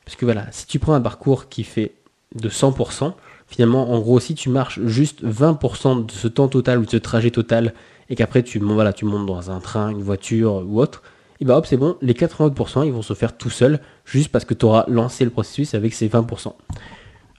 Parce 0.04 0.16
que 0.16 0.24
voilà, 0.24 0.46
si 0.50 0.66
tu 0.66 0.78
prends 0.78 0.94
un 0.94 1.00
parcours 1.00 1.48
qui 1.48 1.64
fait 1.64 1.92
de 2.34 2.48
100%, 2.48 3.14
finalement, 3.46 3.92
en 3.92 4.00
gros, 4.00 4.20
si 4.20 4.34
tu 4.34 4.48
marches 4.48 4.80
juste 4.84 5.24
20% 5.24 6.06
de 6.06 6.12
ce 6.12 6.28
temps 6.28 6.48
total 6.48 6.78
ou 6.78 6.84
de 6.84 6.90
ce 6.90 6.96
trajet 6.96 7.30
total, 7.30 7.74
et 8.10 8.16
qu'après 8.16 8.42
tu, 8.42 8.58
voilà, 8.58 8.92
tu 8.92 9.04
montes 9.04 9.26
dans 9.26 9.50
un 9.50 9.60
train, 9.60 9.90
une 9.90 10.02
voiture 10.02 10.64
ou 10.66 10.80
autre, 10.80 11.02
et 11.40 11.44
bah 11.44 11.56
hop, 11.56 11.66
c'est 11.66 11.76
bon, 11.76 11.96
les 12.02 12.14
80% 12.14 12.84
ils 12.84 12.92
vont 12.92 13.02
se 13.02 13.14
faire 13.14 13.36
tout 13.36 13.50
seuls, 13.50 13.80
juste 14.04 14.30
parce 14.30 14.44
que 14.44 14.54
tu 14.54 14.66
auras 14.66 14.84
lancé 14.88 15.24
le 15.24 15.30
processus 15.30 15.74
avec 15.74 15.94
ces 15.94 16.08
20%. 16.08 16.52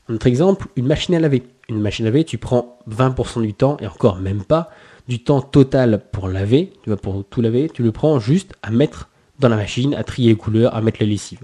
Un 0.07 0.13
autre 0.13 0.27
exemple, 0.27 0.67
une 0.75 0.87
machine 0.87 1.15
à 1.15 1.19
laver. 1.19 1.43
Une 1.67 1.81
machine 1.81 2.05
à 2.05 2.09
laver, 2.09 2.23
tu 2.23 2.37
prends 2.37 2.79
20% 2.89 3.41
du 3.41 3.53
temps, 3.53 3.77
et 3.81 3.87
encore 3.87 4.17
même 4.17 4.43
pas, 4.43 4.71
du 5.09 5.23
temps 5.23 5.41
total 5.41 6.03
pour 6.11 6.29
laver, 6.29 6.71
tu 6.83 6.91
vois, 6.91 6.97
pour 6.97 7.25
tout 7.25 7.41
laver, 7.41 7.67
tu 7.67 7.81
le 7.81 7.91
prends 7.91 8.19
juste 8.19 8.53
à 8.61 8.69
mettre 8.69 9.09
dans 9.39 9.49
la 9.49 9.55
machine, 9.55 9.95
à 9.95 10.03
trier 10.03 10.29
les 10.29 10.35
couleurs, 10.35 10.75
à 10.75 10.81
mettre 10.81 10.99
la 11.01 11.07
lessive. 11.07 11.39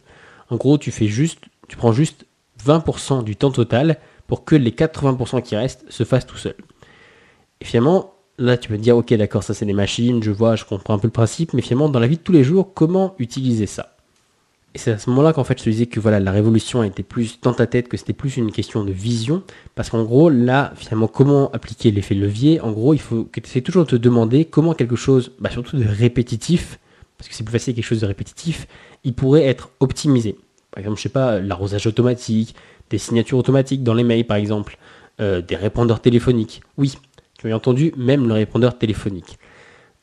En 0.52 0.56
gros, 0.56 0.78
tu 0.78 0.92
fais 0.92 1.08
juste, 1.08 1.40
tu 1.68 1.76
prends 1.76 1.92
juste 1.92 2.28
20% 2.64 3.24
du 3.24 3.36
temps 3.36 3.50
total 3.50 3.98
pour 4.28 4.46
que 4.46 4.56
les 4.56 4.70
80% 4.70 5.42
qui 5.42 5.56
restent 5.56 5.84
se 5.90 6.04
fassent 6.04 6.28
tout 6.28 6.38
seuls. 6.38 6.56
Et 7.60 7.66
finalement, 7.66 8.14
là, 8.38 8.56
tu 8.56 8.70
peux 8.70 8.78
te 8.78 8.82
dire, 8.84 8.98
ok, 8.98 9.12
d'accord, 9.16 9.42
ça 9.42 9.56
c'est 9.56 9.66
des 9.66 9.74
machines, 9.74 10.22
je 10.22 10.30
vois, 10.30 10.56
je 10.56 10.64
comprends 10.64 10.94
un 10.94 11.00
peu 11.00 11.08
le 11.08 11.12
principe, 11.12 11.54
mais 11.54 11.64
finalement, 11.64 11.90
dans 11.90 12.00
la 12.00 12.08
vie 12.08 12.18
de 12.18 12.22
tous 12.22 12.34
les 12.34 12.44
jours, 12.44 12.72
comment 12.76 13.16
utiliser 13.18 13.66
ça? 13.66 13.95
Et 14.76 14.78
c'est 14.78 14.92
à 14.92 14.98
ce 14.98 15.10
moment-là 15.10 15.32
qu'en 15.32 15.46
fait, 15.46 15.58
je 15.58 15.64
te 15.64 15.70
disais 15.70 15.86
que 15.86 16.02
voilà, 16.02 16.20
la 16.20 16.32
révolution 16.32 16.84
était 16.84 17.02
plus 17.02 17.40
dans 17.42 17.54
ta 17.54 17.66
tête, 17.66 17.88
que 17.88 17.96
c'était 17.96 18.12
plus 18.12 18.36
une 18.36 18.52
question 18.52 18.84
de 18.84 18.92
vision, 18.92 19.42
parce 19.74 19.90
qu'en 19.90 20.04
gros, 20.04 20.30
là, 20.30 20.74
finalement, 20.76 21.08
comment 21.08 21.50
appliquer 21.54 21.92
l'effet 21.92 22.14
levier? 22.14 22.60
En 22.60 22.74
gros, 22.74 22.94
il 22.94 23.00
faut 23.00 23.24
que 23.24 23.40
tu 23.40 23.48
essaies 23.48 23.62
toujours 23.62 23.86
de 23.86 23.92
te 23.92 23.96
demander 23.96 24.44
comment 24.44 24.74
quelque 24.74 24.98
chose, 24.98 25.32
bah, 25.40 25.50
surtout 25.50 25.78
de 25.78 25.86
répétitif, 25.86 26.78
parce 27.18 27.30
que 27.30 27.36
c'est 27.36 27.46
plus 27.46 27.54
facile 27.54 27.74
quelque 27.74 27.86
chose 27.86 28.02
de 28.02 28.06
répétitif, 28.06 28.68
il 29.06 29.14
pourrait 29.14 29.46
être 29.46 29.70
optimisé. 29.80 30.36
Par 30.72 30.80
exemple, 30.80 30.98
je 30.98 31.04
sais 31.04 31.10
pas, 31.10 31.40
l'arrosage 31.40 31.88
automatique, 31.88 32.54
des 32.90 32.98
signatures 32.98 33.38
automatiques 33.38 33.82
dans 33.82 33.94
les 33.94 34.04
mails, 34.04 34.28
par 34.28 34.36
exemple, 34.36 34.78
euh, 35.22 35.42
des 35.42 35.56
répondeurs 35.56 36.02
téléphoniques. 36.02 36.62
Oui, 36.78 36.98
tu 37.40 37.50
as 37.50 37.56
entendu, 37.56 37.94
même 37.96 38.28
le 38.28 38.34
répondeur 38.34 38.78
téléphonique. 38.78 39.40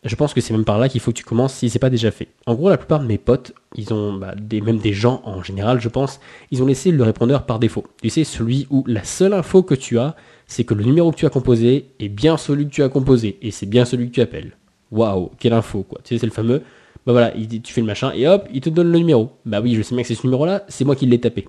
Je 0.04 0.16
pense 0.16 0.34
que 0.34 0.40
c'est 0.40 0.52
même 0.52 0.64
par 0.64 0.78
là 0.78 0.88
qu'il 0.88 1.00
faut 1.00 1.12
que 1.12 1.16
tu 1.16 1.24
commences 1.24 1.54
si 1.54 1.70
c'est 1.70 1.78
pas 1.78 1.90
déjà 1.90 2.10
fait. 2.10 2.28
En 2.46 2.54
gros, 2.54 2.68
la 2.68 2.76
plupart 2.76 3.00
de 3.00 3.06
mes 3.06 3.18
potes, 3.18 3.52
ils 3.76 3.92
ont, 3.94 4.14
bah, 4.14 4.34
même 4.52 4.78
des 4.78 4.92
gens 4.92 5.22
en 5.24 5.42
général, 5.42 5.80
je 5.80 5.88
pense, 5.88 6.18
ils 6.50 6.60
ont 6.62 6.66
laissé 6.66 6.90
le 6.90 7.02
répondeur 7.04 7.46
par 7.46 7.60
défaut. 7.60 7.86
Tu 8.02 8.10
sais, 8.10 8.24
celui 8.24 8.66
où 8.70 8.84
la 8.88 9.04
seule 9.04 9.32
info 9.32 9.62
que 9.62 9.76
tu 9.76 9.98
as, 9.98 10.16
c'est 10.48 10.64
que 10.64 10.74
le 10.74 10.84
numéro 10.84 11.12
que 11.12 11.16
tu 11.16 11.26
as 11.26 11.30
composé 11.30 11.86
est 12.00 12.08
bien 12.08 12.36
celui 12.36 12.66
que 12.66 12.72
tu 12.72 12.82
as 12.82 12.88
composé 12.88 13.38
et 13.42 13.52
c'est 13.52 13.66
bien 13.66 13.84
celui 13.84 14.08
que 14.08 14.14
tu 14.14 14.20
appelles. 14.20 14.56
Waouh, 14.90 15.30
quelle 15.38 15.52
info, 15.52 15.84
quoi. 15.84 16.00
Tu 16.02 16.14
sais, 16.14 16.18
c'est 16.18 16.26
le 16.26 16.32
fameux 16.32 16.62
bah 17.04 17.12
voilà, 17.12 17.32
tu 17.32 17.72
fais 17.72 17.80
le 17.80 17.86
machin 17.86 18.12
et 18.14 18.28
hop, 18.28 18.48
il 18.52 18.60
te 18.60 18.70
donne 18.70 18.92
le 18.92 18.98
numéro. 18.98 19.32
Bah 19.44 19.60
oui, 19.60 19.74
je 19.74 19.82
sais 19.82 19.94
bien 19.94 20.02
que 20.02 20.08
c'est 20.08 20.14
ce 20.14 20.24
numéro-là, 20.24 20.64
c'est 20.68 20.84
moi 20.84 20.94
qui 20.94 21.06
l'ai 21.06 21.18
tapé. 21.18 21.48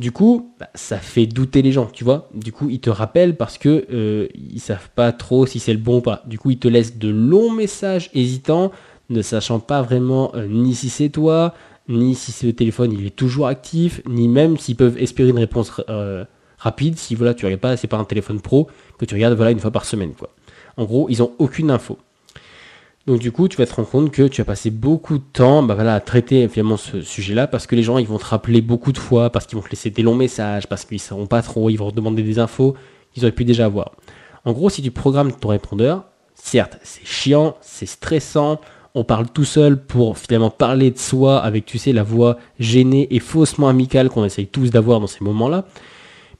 Du 0.00 0.10
coup, 0.10 0.52
bah, 0.58 0.68
ça 0.74 0.98
fait 0.98 1.26
douter 1.26 1.62
les 1.62 1.70
gens, 1.70 1.86
tu 1.86 2.02
vois. 2.02 2.28
Du 2.34 2.50
coup, 2.50 2.68
ils 2.68 2.80
te 2.80 2.90
rappellent 2.90 3.36
parce 3.36 3.58
que 3.58 3.86
euh, 3.92 4.26
ils 4.34 4.60
savent 4.60 4.90
pas 4.94 5.12
trop 5.12 5.46
si 5.46 5.60
c'est 5.60 5.72
le 5.72 5.78
bon 5.78 5.98
ou 5.98 6.00
pas. 6.00 6.22
Du 6.26 6.38
coup, 6.38 6.50
ils 6.50 6.58
te 6.58 6.66
laissent 6.66 6.98
de 6.98 7.08
longs 7.08 7.52
messages 7.52 8.10
hésitants, 8.12 8.72
ne 9.08 9.22
sachant 9.22 9.60
pas 9.60 9.82
vraiment 9.82 10.34
euh, 10.34 10.48
ni 10.48 10.74
si 10.74 10.88
c'est 10.88 11.10
toi, 11.10 11.54
ni 11.88 12.16
si 12.16 12.32
ce 12.32 12.48
téléphone 12.48 12.92
il 12.92 13.06
est 13.06 13.14
toujours 13.14 13.46
actif, 13.46 14.02
ni 14.08 14.26
même 14.26 14.56
s'ils 14.56 14.76
peuvent 14.76 14.98
espérer 14.98 15.30
une 15.30 15.38
réponse 15.38 15.80
euh, 15.88 16.24
rapide. 16.58 16.98
Si 16.98 17.14
voilà, 17.14 17.32
tu 17.34 17.44
regardes 17.44 17.60
pas, 17.60 17.76
c'est 17.76 17.86
pas 17.86 17.98
un 17.98 18.04
téléphone 18.04 18.40
pro 18.40 18.68
que 18.98 19.04
tu 19.04 19.14
regardes 19.14 19.34
voilà 19.34 19.52
une 19.52 19.60
fois 19.60 19.70
par 19.70 19.84
semaine, 19.84 20.14
quoi. 20.14 20.30
En 20.76 20.86
gros, 20.86 21.06
ils 21.08 21.22
ont 21.22 21.32
aucune 21.38 21.70
info. 21.70 21.98
Donc 23.06 23.18
du 23.18 23.32
coup, 23.32 23.48
tu 23.48 23.58
vas 23.58 23.66
te 23.66 23.74
rendre 23.74 23.88
compte 23.88 24.10
que 24.10 24.26
tu 24.28 24.40
as 24.40 24.44
passé 24.44 24.70
beaucoup 24.70 25.18
de 25.18 25.24
temps 25.32 25.62
bah 25.62 25.74
voilà, 25.74 25.94
à 25.94 26.00
traiter 26.00 26.48
finalement 26.48 26.78
ce 26.78 27.02
sujet-là 27.02 27.46
parce 27.46 27.66
que 27.66 27.76
les 27.76 27.82
gens 27.82 27.98
ils 27.98 28.06
vont 28.06 28.18
te 28.18 28.24
rappeler 28.24 28.62
beaucoup 28.62 28.92
de 28.92 28.98
fois, 28.98 29.28
parce 29.28 29.46
qu'ils 29.46 29.58
vont 29.58 29.64
te 29.64 29.70
laisser 29.70 29.90
des 29.90 30.02
longs 30.02 30.14
messages, 30.14 30.66
parce 30.66 30.86
qu'ils 30.86 30.96
ne 30.96 31.00
sauront 31.00 31.26
pas 31.26 31.42
trop, 31.42 31.68
ils 31.68 31.76
vont 31.76 31.90
te 31.90 31.96
demander 31.96 32.22
des 32.22 32.38
infos 32.38 32.74
qu'ils 33.12 33.24
auraient 33.24 33.32
pu 33.32 33.44
déjà 33.44 33.66
avoir. 33.66 33.92
En 34.46 34.52
gros, 34.52 34.70
si 34.70 34.80
tu 34.80 34.90
programmes 34.90 35.32
ton 35.32 35.48
répondeur, 35.48 36.04
certes, 36.34 36.78
c'est 36.82 37.04
chiant, 37.06 37.56
c'est 37.60 37.86
stressant, 37.86 38.58
on 38.94 39.04
parle 39.04 39.28
tout 39.28 39.44
seul 39.44 39.84
pour 39.84 40.16
finalement 40.16 40.50
parler 40.50 40.90
de 40.90 40.98
soi 40.98 41.42
avec, 41.42 41.66
tu 41.66 41.78
sais, 41.78 41.92
la 41.92 42.02
voix 42.02 42.38
gênée 42.58 43.08
et 43.10 43.18
faussement 43.18 43.68
amicale 43.68 44.08
qu'on 44.08 44.24
essaye 44.24 44.46
tous 44.46 44.70
d'avoir 44.70 45.00
dans 45.00 45.06
ces 45.06 45.24
moments-là. 45.24 45.66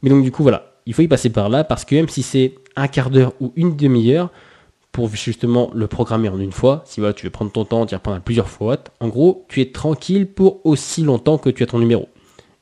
Mais 0.03 0.11
donc 0.11 0.23
du 0.23 0.31
coup, 0.31 0.43
voilà, 0.43 0.73
il 0.87 0.95
faut 0.95 1.03
y 1.03 1.09
passer 1.09 1.31
par 1.31 1.49
là 1.49 1.65
parce 1.65 1.85
que 1.85 1.95
même 1.95 2.09
si 2.09 2.23
c'est 2.23 2.55
un 2.77 2.89
quart 2.89 3.11
d'heure 3.11 3.33
ou 3.41 3.53
une 3.57 3.77
demi-heure, 3.77 4.31
pour 4.95 5.09
justement 5.09 5.73
le 5.75 5.89
programmer 5.89 6.29
en 6.29 6.39
une 6.39 6.53
fois. 6.53 6.85
Si 6.87 7.01
voilà, 7.01 7.15
tu 7.15 7.27
veux 7.27 7.31
prendre 7.31 7.51
ton 7.51 7.65
temps, 7.65 7.85
tu 7.85 7.95
y 7.95 7.97
reprendre 7.97 8.21
plusieurs 8.21 8.49
fois. 8.49 8.79
En 9.01 9.09
gros, 9.09 9.45
tu 9.49 9.61
es 9.61 9.73
tranquille 9.73 10.29
pour 10.29 10.65
aussi 10.65 11.03
longtemps 11.03 11.37
que 11.37 11.51
tu 11.51 11.65
as 11.65 11.67
ton 11.67 11.81
numéro. 11.81 12.09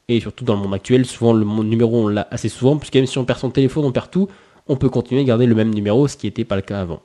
Et 0.08 0.18
surtout 0.18 0.46
dans 0.46 0.54
le 0.54 0.62
monde 0.62 0.72
actuel, 0.72 1.04
souvent 1.04 1.34
le 1.34 1.44
numéro 1.44 2.04
on 2.04 2.08
l'a 2.08 2.26
assez 2.30 2.48
souvent, 2.48 2.78
puisque 2.78 2.94
même 2.94 3.04
si 3.04 3.18
on 3.18 3.26
perd 3.26 3.38
son 3.38 3.50
téléphone, 3.50 3.84
on 3.84 3.92
perd 3.92 4.10
tout, 4.10 4.28
on 4.66 4.76
peut 4.76 4.88
continuer 4.88 5.20
à 5.20 5.24
garder 5.24 5.44
le 5.44 5.54
même 5.54 5.74
numéro, 5.74 6.08
ce 6.08 6.16
qui 6.16 6.26
n'était 6.26 6.46
pas 6.46 6.56
le 6.56 6.62
cas 6.62 6.80
avant. 6.80 7.02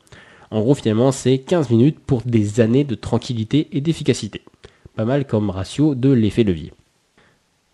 En 0.50 0.62
gros, 0.62 0.76
finalement, 0.76 1.12
c'est 1.12 1.40
15 1.40 1.72
minutes 1.72 2.00
pour 2.00 2.22
des 2.26 2.62
années 2.62 2.86
de 2.86 2.96
tranquillité 2.96 3.68
et 3.74 3.82
d'efficacité. 3.82 4.44
Pas 4.96 5.04
mal 5.04 5.28
comme 5.28 5.50
ratio 5.50 5.94
de 5.94 6.10
l'effet 6.10 6.46
levier. 6.46 6.72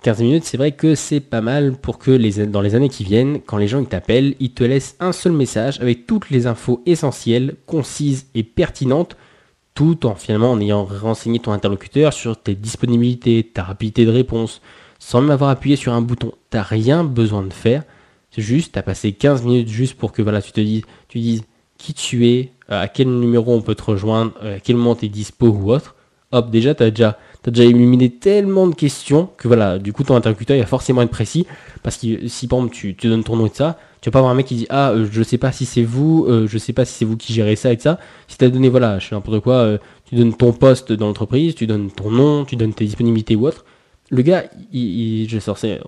15 0.03 0.21
minutes, 0.21 0.43
c'est 0.43 0.57
vrai 0.57 0.73
que 0.73 0.95
c'est 0.95 1.21
pas 1.21 1.39
mal 1.39 1.77
pour 1.77 1.97
que 1.97 2.11
dans 2.45 2.61
les 2.61 2.75
années 2.75 2.89
qui 2.89 3.05
viennent, 3.05 3.39
quand 3.41 3.57
les 3.57 3.69
gens 3.69 3.79
ils 3.79 3.87
t'appellent, 3.87 4.35
ils 4.41 4.51
te 4.51 4.63
laissent 4.63 4.97
un 4.99 5.13
seul 5.13 5.31
message 5.31 5.79
avec 5.79 6.05
toutes 6.05 6.29
les 6.29 6.45
infos 6.45 6.83
essentielles, 6.85 7.55
concises 7.65 8.27
et 8.35 8.43
pertinentes, 8.43 9.15
tout 9.73 10.05
en 10.05 10.15
finalement 10.15 10.51
en 10.51 10.59
ayant 10.59 10.83
renseigné 10.83 11.39
ton 11.39 11.53
interlocuteur 11.53 12.11
sur 12.11 12.37
tes 12.37 12.53
disponibilités, 12.53 13.49
ta 13.51 13.63
rapidité 13.63 14.05
de 14.05 14.11
réponse, 14.11 14.61
sans 14.99 15.21
même 15.21 15.31
avoir 15.31 15.49
appuyé 15.49 15.77
sur 15.77 15.93
un 15.93 16.01
bouton. 16.01 16.33
T'as 16.49 16.63
rien 16.63 17.05
besoin 17.05 17.41
de 17.43 17.53
faire. 17.53 17.83
C'est 18.29 18.41
juste, 18.41 18.73
t'as 18.73 18.81
passé 18.81 19.13
15 19.13 19.43
minutes 19.43 19.69
juste 19.69 19.97
pour 19.97 20.11
que 20.11 20.21
voilà, 20.21 20.41
tu 20.41 20.51
te 20.51 20.59
dises, 20.59 20.83
tu 21.07 21.19
dises 21.19 21.43
qui 21.77 21.93
tu 21.93 22.27
es, 22.27 22.51
à 22.67 22.89
quel 22.89 23.07
numéro 23.07 23.53
on 23.53 23.61
peut 23.61 23.75
te 23.75 23.83
rejoindre, 23.83 24.33
à 24.41 24.59
quel 24.59 24.75
moment 24.75 24.95
tu 24.95 25.05
es 25.05 25.09
dispo 25.09 25.47
ou 25.47 25.71
autre. 25.71 25.95
Hop, 26.31 26.49
déjà, 26.49 26.75
t'as 26.75 26.89
déjà 26.89 27.17
t'as 27.43 27.51
déjà 27.51 27.69
éliminé 27.69 28.09
tellement 28.09 28.67
de 28.67 28.73
questions 28.73 29.29
que 29.37 29.47
voilà, 29.47 29.77
du 29.77 29.93
coup 29.93 30.03
ton 30.03 30.15
interlocuteur 30.15 30.57
il 30.57 30.61
va 30.61 30.65
forcément 30.65 31.01
être 31.01 31.11
précis 31.11 31.45
parce 31.83 31.97
que 31.97 32.27
si 32.27 32.47
par 32.47 32.59
exemple 32.59 32.73
tu, 32.73 32.93
donnes 32.93 33.23
ton 33.23 33.35
nom 33.35 33.45
et 33.45 33.51
ça, 33.53 33.77
tu 34.01 34.09
vas 34.09 34.13
pas 34.13 34.19
avoir 34.19 34.31
un 34.31 34.35
mec 34.35 34.47
qui 34.47 34.55
dit 34.55 34.65
ah 34.69 34.91
euh, 34.91 35.07
je 35.11 35.21
sais 35.21 35.37
pas 35.37 35.51
si 35.51 35.65
c'est 35.65 35.83
vous, 35.83 36.25
euh, 36.27 36.47
je 36.47 36.57
sais 36.57 36.73
pas 36.73 36.85
si 36.85 36.93
c'est 36.93 37.05
vous 37.05 37.17
qui 37.17 37.33
gérez 37.33 37.55
ça 37.55 37.71
et 37.71 37.77
ça. 37.77 37.99
Si 38.27 38.37
t'as 38.37 38.49
donné 38.49 38.69
voilà, 38.69 38.97
je 38.99 39.09
sais 39.09 39.15
n'importe 39.15 39.41
quoi, 39.41 39.55
euh, 39.55 39.77
tu 40.05 40.15
donnes 40.15 40.33
ton 40.33 40.53
poste 40.53 40.93
dans 40.93 41.07
l'entreprise, 41.07 41.53
tu 41.53 41.67
donnes 41.67 41.91
ton 41.91 42.09
nom, 42.09 42.45
tu 42.45 42.55
donnes 42.55 42.73
tes 42.73 42.85
disponibilités 42.85 43.35
ou 43.35 43.45
autre. 43.45 43.65
Le 44.09 44.21
gars, 44.21 44.45
il, 44.71 45.27
je 45.29 45.39
sors 45.39 45.57
c'est 45.57 45.79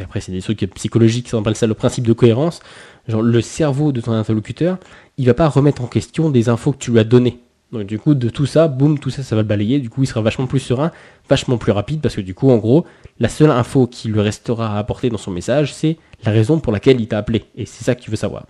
après 0.00 0.20
c'est 0.20 0.32
des 0.32 0.42
trucs 0.42 0.60
psychologiques, 0.74 1.28
ça 1.28 1.38
s'appelle 1.38 1.56
ça 1.56 1.66
le 1.66 1.74
principe 1.74 2.06
de 2.06 2.12
cohérence. 2.12 2.60
Genre 3.08 3.22
le 3.22 3.40
cerveau 3.40 3.90
de 3.90 4.00
ton 4.00 4.12
interlocuteur, 4.12 4.78
il 5.16 5.26
va 5.26 5.34
pas 5.34 5.48
remettre 5.48 5.82
en 5.82 5.86
question 5.86 6.30
des 6.30 6.48
infos 6.48 6.72
que 6.72 6.78
tu 6.78 6.92
lui 6.92 6.98
as 7.00 7.04
données. 7.04 7.40
Donc 7.72 7.84
du 7.84 7.98
coup, 7.98 8.14
de 8.14 8.30
tout 8.30 8.46
ça, 8.46 8.66
boum, 8.66 8.98
tout 8.98 9.10
ça, 9.10 9.22
ça 9.22 9.36
va 9.36 9.42
le 9.42 9.48
balayer. 9.48 9.78
Du 9.78 9.90
coup, 9.90 10.02
il 10.02 10.06
sera 10.06 10.22
vachement 10.22 10.46
plus 10.46 10.60
serein, 10.60 10.90
vachement 11.28 11.58
plus 11.58 11.72
rapide, 11.72 12.00
parce 12.00 12.16
que 12.16 12.20
du 12.20 12.34
coup, 12.34 12.50
en 12.50 12.56
gros, 12.56 12.86
la 13.18 13.28
seule 13.28 13.50
info 13.50 13.86
qui 13.86 14.08
lui 14.08 14.20
restera 14.20 14.76
à 14.76 14.78
apporter 14.78 15.10
dans 15.10 15.18
son 15.18 15.30
message, 15.30 15.74
c'est 15.74 15.98
la 16.24 16.32
raison 16.32 16.60
pour 16.60 16.72
laquelle 16.72 17.00
il 17.00 17.08
t'a 17.08 17.18
appelé. 17.18 17.44
Et 17.56 17.66
c'est 17.66 17.84
ça 17.84 17.94
que 17.94 18.00
tu 18.00 18.10
veux 18.10 18.16
savoir. 18.16 18.46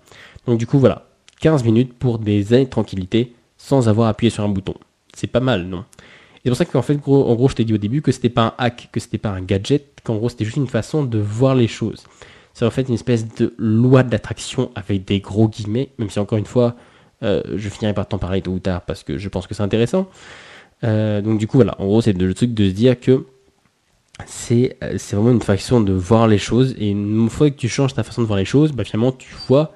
Donc 0.47 0.59
du 0.59 0.67
coup, 0.67 0.79
voilà, 0.79 1.07
15 1.41 1.65
minutes 1.65 1.95
pour 1.95 2.19
des 2.19 2.53
années 2.53 2.67
de 2.67 2.71
tranquillité, 2.71 3.35
sans 3.57 3.89
avoir 3.89 4.09
appuyé 4.09 4.31
sur 4.31 4.45
un 4.45 4.49
bouton. 4.49 4.75
C'est 5.15 5.27
pas 5.27 5.41
mal, 5.41 5.65
non? 5.65 5.85
C'est 6.45 6.51
pour 6.51 6.57
ça 6.57 6.65
qu'en 6.65 6.83
fait, 6.83 6.97
gros, 6.97 7.29
en 7.29 7.35
gros, 7.35 7.49
je 7.49 7.57
t'ai 7.57 7.65
dit 7.65 7.75
au 7.75 7.79
début 7.79 8.01
que 8.01 8.13
c'était 8.13 8.31
pas 8.31 8.43
un 8.43 8.55
hack, 8.57 8.89
que 8.93 9.01
c'était 9.01 9.19
pas 9.19 9.31
un 9.31 9.43
gadget, 9.43 10.01
qu'en 10.03 10.17
gros, 10.17 10.29
c'était 10.29 10.45
juste 10.45 10.57
une 10.57 10.69
façon 10.69 11.03
de 11.03 11.19
voir 11.19 11.55
les 11.55 11.69
choses. 11.69 12.05
C'est 12.55 12.65
en 12.65 12.71
fait 12.71 12.89
une 12.89 12.95
espèce 12.95 13.29
de 13.35 13.55
loi 13.59 14.03
d'attraction 14.03 14.71
avec 14.75 15.05
des 15.05 15.21
gros 15.21 15.49
guillemets, 15.49 15.91
même 15.99 16.09
si 16.09 16.19
encore 16.19 16.39
une 16.39 16.47
fois, 16.47 16.75
euh, 17.23 17.43
je 17.57 17.69
finirai 17.69 17.95
par 17.95 18.07
t'en 18.07 18.19
parler 18.19 18.43
tôt 18.43 18.53
ou 18.53 18.59
tard 18.59 18.83
parce 18.83 19.03
que 19.03 19.19
je 19.19 19.29
pense 19.29 19.47
que 19.47 19.55
c'est 19.55 19.63
intéressant. 19.63 20.09
Euh, 20.85 21.21
donc 21.21 21.39
du 21.39 21.47
coup 21.47 21.59
voilà, 21.59 21.75
en 21.81 21.87
gros 21.87 22.01
c'est 22.01 22.13
le 22.13 22.35
truc 22.35 22.55
de 22.55 22.69
se 22.69 22.75
dire 22.75 22.99
que 22.99 23.27
c'est 24.27 24.77
euh, 24.83 24.95
c'est 24.99 25.17
vraiment 25.17 25.33
une 25.33 25.43
façon 25.43 25.81
de 25.81 25.93
voir 25.93 26.29
les 26.29 26.39
choses 26.39 26.75
et 26.79 26.91
une 26.91 27.29
fois 27.29 27.51
que 27.51 27.57
tu 27.57 27.69
changes 27.69 27.95
ta 27.95 28.05
façon 28.05 28.23
de 28.23 28.27
voir 28.27 28.39
les 28.39 28.45
choses, 28.45 28.73
bah 28.73 28.85
finalement 28.85 29.13
tu 29.13 29.35
vois 29.49 29.73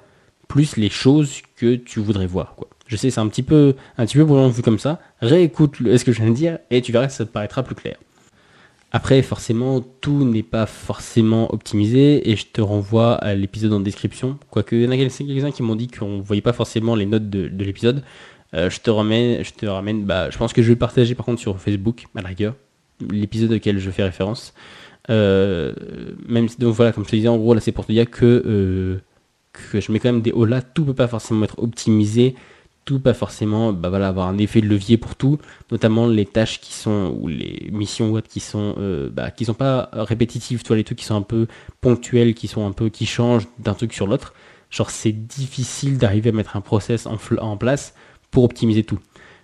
plus 0.48 0.76
les 0.76 0.90
choses 0.90 1.42
que 1.56 1.74
tu 1.74 1.98
voudrais 1.98 2.26
voir. 2.26 2.54
Je 2.86 2.96
sais 2.96 3.10
c'est 3.10 3.20
un 3.20 3.28
petit 3.28 3.42
peu 3.42 3.74
un 3.98 4.06
petit 4.06 4.18
peu 4.18 4.48
vu 4.48 4.62
comme 4.62 4.78
ça. 4.78 5.00
Réécoute 5.20 5.76
ce 5.78 6.04
que 6.04 6.12
je 6.12 6.20
viens 6.22 6.30
de 6.30 6.36
dire 6.36 6.58
et 6.70 6.82
tu 6.82 6.92
verras 6.92 7.06
que 7.06 7.12
ça 7.12 7.24
te 7.24 7.30
paraîtra 7.30 7.62
plus 7.64 7.74
clair. 7.74 7.96
Après, 8.94 9.22
forcément, 9.22 9.80
tout 9.80 10.22
n'est 10.22 10.42
pas 10.42 10.66
forcément 10.66 11.52
optimisé 11.54 12.30
et 12.30 12.36
je 12.36 12.44
te 12.46 12.60
renvoie 12.60 13.14
à 13.14 13.34
l'épisode 13.34 13.72
en 13.72 13.80
description. 13.80 14.38
Quoique, 14.50 14.76
il 14.76 14.82
y 14.82 14.86
en 14.86 14.90
a 14.90 14.98
quelques-uns 14.98 15.50
qui 15.50 15.62
m'ont 15.62 15.76
dit 15.76 15.88
qu'on 15.88 16.18
ne 16.18 16.22
voyait 16.22 16.42
pas 16.42 16.52
forcément 16.52 16.94
les 16.94 17.06
notes 17.06 17.30
de, 17.30 17.64
l'épisode. 17.64 18.04
Euh, 18.52 18.68
je 18.68 18.80
te 18.80 18.90
ramène, 18.90 19.42
je 19.42 19.52
te 19.52 19.64
ramène, 19.64 20.04
bah, 20.04 20.28
je 20.28 20.36
pense 20.36 20.52
que 20.52 20.60
je 20.60 20.68
vais 20.68 20.74
le 20.74 20.78
partager 20.78 21.14
par 21.14 21.24
contre 21.24 21.40
sur 21.40 21.58
Facebook, 21.58 22.04
à 22.14 22.20
la 22.20 22.28
rigueur, 22.28 22.54
l'épisode 23.10 23.52
auquel 23.52 23.78
je 23.78 23.90
fais 23.90 24.02
référence. 24.02 24.52
Euh, 25.08 25.72
même 26.28 26.48
si, 26.50 26.58
donc 26.58 26.74
voilà, 26.74 26.92
comme 26.92 27.04
je 27.04 27.10
te 27.10 27.16
disais, 27.16 27.28
en 27.28 27.38
gros, 27.38 27.54
là, 27.54 27.60
c'est 27.60 27.72
pour 27.72 27.86
te 27.86 27.92
dire 27.92 28.10
que, 28.10 28.42
euh, 28.44 29.00
que 29.54 29.80
je 29.80 29.90
mets 29.90 30.00
quand 30.00 30.12
même 30.12 30.20
des 30.20 30.32
hauts 30.32 30.44
là, 30.44 30.60
tout 30.60 30.84
peut 30.84 30.92
pas 30.92 31.08
forcément 31.08 31.44
être 31.44 31.58
optimisé 31.62 32.34
tout 32.84 32.98
pas 32.98 33.14
forcément 33.14 33.72
bah 33.72 33.88
voilà 33.88 34.08
avoir 34.08 34.28
un 34.28 34.38
effet 34.38 34.60
de 34.60 34.66
levier 34.66 34.96
pour 34.96 35.14
tout 35.14 35.38
notamment 35.70 36.06
les 36.06 36.26
tâches 36.26 36.60
qui 36.60 36.72
sont 36.72 37.16
ou 37.20 37.28
les 37.28 37.68
missions 37.70 38.10
web 38.10 38.24
qui 38.28 38.40
sont 38.40 38.74
euh, 38.78 39.08
bah, 39.10 39.30
qui 39.30 39.44
sont 39.44 39.54
pas 39.54 39.88
répétitives 39.92 40.62
toi 40.62 40.76
les 40.76 40.84
trucs 40.84 40.98
qui 40.98 41.04
sont 41.04 41.16
un 41.16 41.22
peu 41.22 41.46
ponctuels 41.80 42.34
qui 42.34 42.48
sont 42.48 42.66
un 42.66 42.72
peu 42.72 42.88
qui 42.88 43.06
changent 43.06 43.46
d'un 43.58 43.74
truc 43.74 43.92
sur 43.92 44.06
l'autre. 44.06 44.34
Genre 44.70 44.90
c'est 44.90 45.12
difficile 45.12 45.98
d'arriver 45.98 46.30
à 46.30 46.32
mettre 46.32 46.56
un 46.56 46.60
process 46.60 47.06
en, 47.06 47.18
en 47.38 47.56
place 47.56 47.94
pour 48.30 48.44
optimiser 48.44 48.82
tout. 48.82 48.98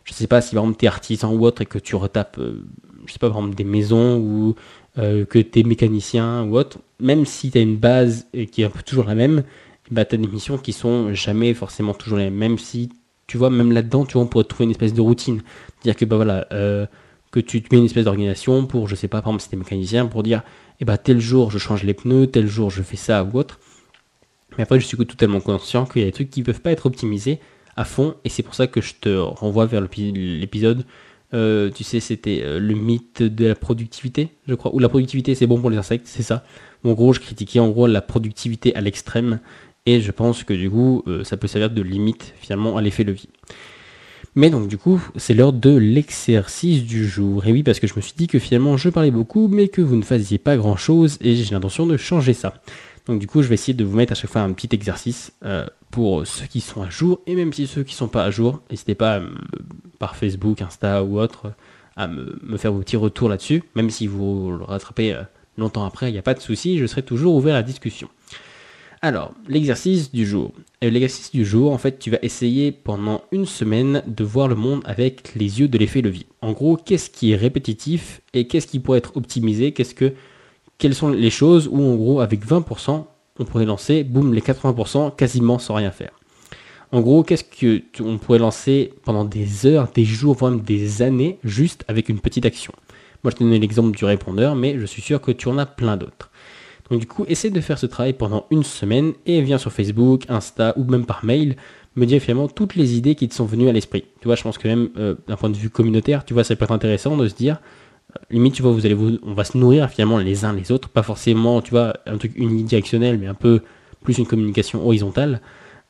Je 0.04 0.14
sais 0.14 0.26
pas 0.26 0.40
si 0.40 0.54
par 0.54 0.64
exemple 0.64 0.78
t'es 0.78 0.86
artisan 0.86 1.32
ou 1.32 1.44
autre 1.44 1.62
et 1.62 1.66
que 1.66 1.78
tu 1.78 1.94
retapes 1.94 2.38
euh, 2.38 2.64
je 3.06 3.12
sais 3.12 3.18
pas 3.18 3.28
par 3.28 3.38
exemple 3.38 3.54
des 3.54 3.64
maisons 3.64 4.18
ou 4.18 4.56
euh, 4.98 5.24
que 5.24 5.38
t'es 5.38 5.62
mécanicien 5.62 6.42
ou 6.44 6.56
autre 6.56 6.78
même 6.98 7.24
si 7.24 7.50
t'as 7.50 7.60
une 7.60 7.76
base 7.76 8.26
qui 8.50 8.62
est 8.62 8.64
un 8.64 8.70
peu 8.70 8.82
toujours 8.82 9.04
la 9.04 9.14
même 9.14 9.44
bah 9.90 10.04
t'as 10.04 10.16
des 10.16 10.26
missions 10.26 10.58
qui 10.58 10.72
sont 10.72 11.14
jamais 11.14 11.54
forcément 11.54 11.94
toujours 11.94 12.18
les 12.18 12.24
mêmes 12.24 12.38
même 12.38 12.58
si 12.58 12.90
tu 13.28 13.36
vois, 13.36 13.50
même 13.50 13.70
là-dedans, 13.70 14.04
tu 14.04 14.14
vois, 14.14 14.22
on 14.22 14.26
pourrait 14.26 14.44
trouver 14.44 14.64
une 14.64 14.70
espèce 14.72 14.94
de 14.94 15.00
routine. 15.00 15.42
Dire 15.84 15.94
que, 15.94 16.04
bah 16.04 16.16
voilà, 16.16 16.48
euh, 16.52 16.86
que 17.30 17.38
tu 17.38 17.62
te 17.62 17.72
mets 17.72 17.78
une 17.78 17.84
espèce 17.84 18.06
d'organisation 18.06 18.66
pour, 18.66 18.88
je 18.88 18.96
sais 18.96 19.06
pas, 19.06 19.20
par 19.20 19.30
exemple, 19.30 19.42
si 19.42 19.50
t'es 19.50 19.56
mécanicien, 19.56 20.06
pour 20.06 20.22
dire, 20.22 20.42
eh 20.80 20.84
bah, 20.84 20.98
tel 20.98 21.20
jour, 21.20 21.50
je 21.50 21.58
change 21.58 21.84
les 21.84 21.94
pneus, 21.94 22.26
tel 22.26 22.48
jour, 22.48 22.70
je 22.70 22.82
fais 22.82 22.96
ça 22.96 23.22
ou 23.22 23.38
autre. 23.38 23.60
Mais 24.56 24.62
après, 24.62 24.80
je 24.80 24.86
suis 24.86 24.96
totalement 24.96 25.40
conscient 25.40 25.84
qu'il 25.84 26.00
y 26.00 26.04
a 26.04 26.08
des 26.08 26.12
trucs 26.12 26.30
qui 26.30 26.42
peuvent 26.42 26.62
pas 26.62 26.72
être 26.72 26.86
optimisés 26.86 27.38
à 27.76 27.84
fond, 27.84 28.16
et 28.24 28.28
c'est 28.30 28.42
pour 28.42 28.54
ça 28.54 28.66
que 28.66 28.80
je 28.80 28.94
te 29.00 29.14
renvoie 29.16 29.66
vers 29.66 29.82
l'épisode. 29.82 30.84
Euh, 31.34 31.70
tu 31.70 31.84
sais, 31.84 32.00
c'était 32.00 32.40
euh, 32.42 32.58
le 32.58 32.74
mythe 32.74 33.22
de 33.22 33.46
la 33.46 33.54
productivité, 33.54 34.30
je 34.48 34.54
crois, 34.54 34.74
ou 34.74 34.78
la 34.78 34.88
productivité 34.88 35.34
c'est 35.34 35.46
bon 35.46 35.60
pour 35.60 35.68
les 35.68 35.76
insectes, 35.76 36.06
c'est 36.06 36.22
ça. 36.22 36.42
En 36.84 36.92
gros, 36.92 37.12
je 37.12 37.20
critiquais 37.20 37.60
en 37.60 37.68
gros 37.68 37.86
la 37.86 38.00
productivité 38.00 38.74
à 38.74 38.80
l'extrême 38.80 39.40
et 39.88 40.02
je 40.02 40.10
pense 40.10 40.44
que 40.44 40.52
du 40.52 40.68
coup, 40.68 41.02
euh, 41.06 41.24
ça 41.24 41.38
peut 41.38 41.46
servir 41.46 41.70
de 41.70 41.80
limite 41.80 42.34
finalement 42.38 42.76
à 42.76 42.82
l'effet 42.82 43.04
levier. 43.04 43.30
Mais 44.34 44.50
donc 44.50 44.68
du 44.68 44.76
coup, 44.76 45.02
c'est 45.16 45.32
l'heure 45.32 45.54
de 45.54 45.74
l'exercice 45.74 46.84
du 46.84 47.08
jour. 47.08 47.46
Et 47.46 47.52
oui, 47.52 47.62
parce 47.62 47.80
que 47.80 47.86
je 47.86 47.94
me 47.96 48.02
suis 48.02 48.12
dit 48.14 48.26
que 48.26 48.38
finalement 48.38 48.76
je 48.76 48.90
parlais 48.90 49.10
beaucoup, 49.10 49.48
mais 49.48 49.68
que 49.68 49.80
vous 49.80 49.96
ne 49.96 50.02
faisiez 50.02 50.36
pas 50.36 50.58
grand-chose, 50.58 51.16
et 51.22 51.34
j'ai 51.34 51.54
l'intention 51.54 51.86
de 51.86 51.96
changer 51.96 52.34
ça. 52.34 52.52
Donc 53.06 53.18
du 53.18 53.26
coup, 53.26 53.40
je 53.40 53.48
vais 53.48 53.54
essayer 53.54 53.72
de 53.72 53.82
vous 53.82 53.96
mettre 53.96 54.12
à 54.12 54.14
chaque 54.14 54.30
fois 54.30 54.42
un 54.42 54.52
petit 54.52 54.68
exercice 54.72 55.32
euh, 55.46 55.66
pour 55.90 56.26
ceux 56.26 56.44
qui 56.44 56.60
sont 56.60 56.82
à 56.82 56.90
jour, 56.90 57.22
et 57.26 57.34
même 57.34 57.54
si 57.54 57.66
ceux 57.66 57.82
qui 57.82 57.94
ne 57.94 57.98
sont 57.98 58.08
pas 58.08 58.24
à 58.24 58.30
jour, 58.30 58.60
n'hésitez 58.70 58.94
pas 58.94 59.22
par 59.98 60.16
Facebook, 60.16 60.60
Insta 60.60 61.02
ou 61.02 61.18
autre 61.18 61.54
à 61.96 62.08
me, 62.08 62.58
faire 62.58 62.74
vos 62.74 62.80
petits 62.80 62.98
retours 62.98 63.30
là-dessus. 63.30 63.64
Même 63.74 63.88
si 63.88 64.06
vous 64.06 64.50
le 64.50 64.64
rattrapez 64.64 65.14
euh, 65.14 65.22
longtemps 65.56 65.86
après, 65.86 66.10
il 66.10 66.12
n'y 66.12 66.18
a 66.18 66.22
pas 66.22 66.34
de 66.34 66.40
souci, 66.40 66.76
je 66.76 66.84
serai 66.84 67.02
toujours 67.02 67.34
ouvert 67.36 67.54
à 67.54 67.60
la 67.60 67.62
discussion. 67.62 68.10
Alors, 69.00 69.32
l'exercice 69.46 70.10
du 70.10 70.26
jour. 70.26 70.52
Euh, 70.82 70.90
l'exercice 70.90 71.30
du 71.30 71.44
jour, 71.44 71.72
en 71.72 71.78
fait, 71.78 72.00
tu 72.00 72.10
vas 72.10 72.18
essayer 72.22 72.72
pendant 72.72 73.22
une 73.30 73.46
semaine 73.46 74.02
de 74.06 74.24
voir 74.24 74.48
le 74.48 74.56
monde 74.56 74.82
avec 74.84 75.34
les 75.36 75.60
yeux 75.60 75.68
de 75.68 75.78
l'effet 75.78 76.00
levier. 76.00 76.26
En 76.42 76.50
gros, 76.50 76.76
qu'est-ce 76.76 77.08
qui 77.08 77.30
est 77.30 77.36
répétitif 77.36 78.20
et 78.34 78.48
qu'est-ce 78.48 78.66
qui 78.66 78.80
pourrait 78.80 78.98
être 78.98 79.16
optimisé? 79.16 79.70
Qu'est-ce 79.70 79.94
que, 79.94 80.14
quelles 80.78 80.96
sont 80.96 81.10
les 81.10 81.30
choses 81.30 81.68
où, 81.70 81.80
en 81.80 81.94
gros, 81.94 82.20
avec 82.20 82.44
20%, 82.44 83.04
on 83.38 83.44
pourrait 83.44 83.66
lancer, 83.66 84.02
boum, 84.02 84.34
les 84.34 84.40
80% 84.40 85.14
quasiment 85.14 85.60
sans 85.60 85.74
rien 85.74 85.92
faire? 85.92 86.10
En 86.90 87.00
gros, 87.00 87.22
qu'est-ce 87.22 87.44
que 87.44 87.82
on 88.00 88.18
pourrait 88.18 88.38
lancer 88.40 88.94
pendant 89.04 89.24
des 89.24 89.66
heures, 89.66 89.88
des 89.94 90.04
jours, 90.04 90.34
voire 90.34 90.50
même 90.50 90.62
des 90.62 91.02
années, 91.02 91.38
juste 91.44 91.84
avec 91.86 92.08
une 92.08 92.18
petite 92.18 92.46
action? 92.46 92.72
Moi, 93.22 93.30
je 93.30 93.36
te 93.36 93.44
donné 93.44 93.60
l'exemple 93.60 93.96
du 93.96 94.04
répondeur, 94.04 94.56
mais 94.56 94.78
je 94.78 94.86
suis 94.86 95.02
sûr 95.02 95.20
que 95.20 95.30
tu 95.30 95.48
en 95.48 95.58
as 95.58 95.66
plein 95.66 95.96
d'autres. 95.96 96.30
Donc 96.90 97.00
du 97.00 97.06
coup, 97.06 97.24
essaie 97.28 97.50
de 97.50 97.60
faire 97.60 97.78
ce 97.78 97.86
travail 97.86 98.14
pendant 98.14 98.46
une 98.50 98.62
semaine 98.62 99.12
et 99.26 99.40
viens 99.42 99.58
sur 99.58 99.72
Facebook, 99.72 100.24
Insta 100.28 100.72
ou 100.76 100.84
même 100.84 101.04
par 101.04 101.24
mail 101.24 101.56
me 101.98 102.06
dire 102.06 102.22
finalement 102.22 102.48
toutes 102.48 102.76
les 102.76 102.96
idées 102.96 103.14
qui 103.14 103.28
te 103.28 103.34
sont 103.34 103.44
venues 103.44 103.68
à 103.68 103.72
l'esprit. 103.72 104.04
Tu 104.20 104.26
vois, 104.26 104.36
je 104.36 104.42
pense 104.42 104.56
que 104.58 104.68
même 104.68 104.88
euh, 104.96 105.14
d'un 105.26 105.36
point 105.36 105.50
de 105.50 105.56
vue 105.56 105.70
communautaire, 105.70 106.24
tu 106.24 106.34
vois, 106.34 106.44
ça 106.44 106.56
peut 106.56 106.64
être 106.64 106.72
intéressant 106.72 107.16
de 107.16 107.28
se 107.28 107.34
dire, 107.34 107.60
euh, 108.16 108.20
limite, 108.30 108.54
tu 108.54 108.62
vois, 108.62 108.72
vous 108.72 108.86
allez 108.86 108.94
vous, 108.94 109.18
on 109.22 109.34
va 109.34 109.44
se 109.44 109.58
nourrir 109.58 109.90
finalement 109.90 110.18
les 110.18 110.44
uns 110.44 110.52
les 110.52 110.72
autres, 110.72 110.88
pas 110.88 111.02
forcément, 111.02 111.60
tu 111.60 111.70
vois, 111.70 111.94
un 112.06 112.16
truc 112.16 112.32
unidirectionnel, 112.36 113.18
mais 113.18 113.26
un 113.26 113.34
peu 113.34 113.62
plus 114.02 114.18
une 114.18 114.26
communication 114.26 114.84
horizontale. 114.84 115.40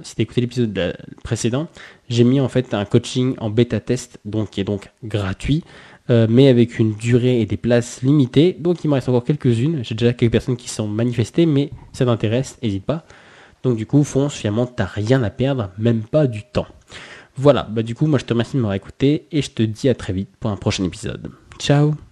si 0.01 0.15
t'as 0.15 0.23
écouté 0.23 0.41
l'épisode 0.41 0.95
précédent, 1.23 1.67
j'ai 2.09 2.23
mis 2.23 2.39
en 2.39 2.49
fait 2.49 2.73
un 2.73 2.85
coaching 2.85 3.35
en 3.39 3.49
bêta 3.49 3.79
test, 3.79 4.19
donc 4.25 4.51
qui 4.51 4.61
est 4.61 4.63
donc 4.63 4.91
gratuit, 5.03 5.63
euh, 6.09 6.27
mais 6.29 6.47
avec 6.47 6.79
une 6.79 6.93
durée 6.93 7.41
et 7.41 7.45
des 7.45 7.57
places 7.57 8.01
limitées. 8.01 8.55
Donc 8.59 8.83
il 8.83 8.89
me 8.89 8.93
reste 8.93 9.09
encore 9.09 9.23
quelques-unes. 9.23 9.81
J'ai 9.83 9.95
déjà 9.95 10.13
quelques 10.13 10.31
personnes 10.31 10.57
qui 10.57 10.69
sont 10.69 10.87
manifestées, 10.87 11.45
mais 11.45 11.71
ça 11.93 12.05
t'intéresse, 12.05 12.57
n'hésite 12.63 12.85
pas. 12.85 13.03
Donc 13.63 13.75
du 13.75 13.85
coup, 13.85 14.03
fonce, 14.03 14.35
finalement, 14.35 14.65
t'as 14.65 14.85
rien 14.85 15.23
à 15.23 15.29
perdre, 15.29 15.71
même 15.77 16.01
pas 16.01 16.27
du 16.27 16.43
temps. 16.43 16.67
Voilà, 17.35 17.67
bah 17.69 17.83
du 17.83 17.93
coup, 17.93 18.07
moi 18.07 18.17
je 18.17 18.25
te 18.25 18.33
remercie 18.33 18.53
de 18.53 18.61
m'avoir 18.61 18.75
écouté 18.75 19.27
et 19.31 19.41
je 19.41 19.51
te 19.51 19.61
dis 19.61 19.89
à 19.89 19.95
très 19.95 20.13
vite 20.13 20.29
pour 20.39 20.49
un 20.49 20.57
prochain 20.57 20.83
épisode. 20.83 21.29
Ciao 21.59 22.06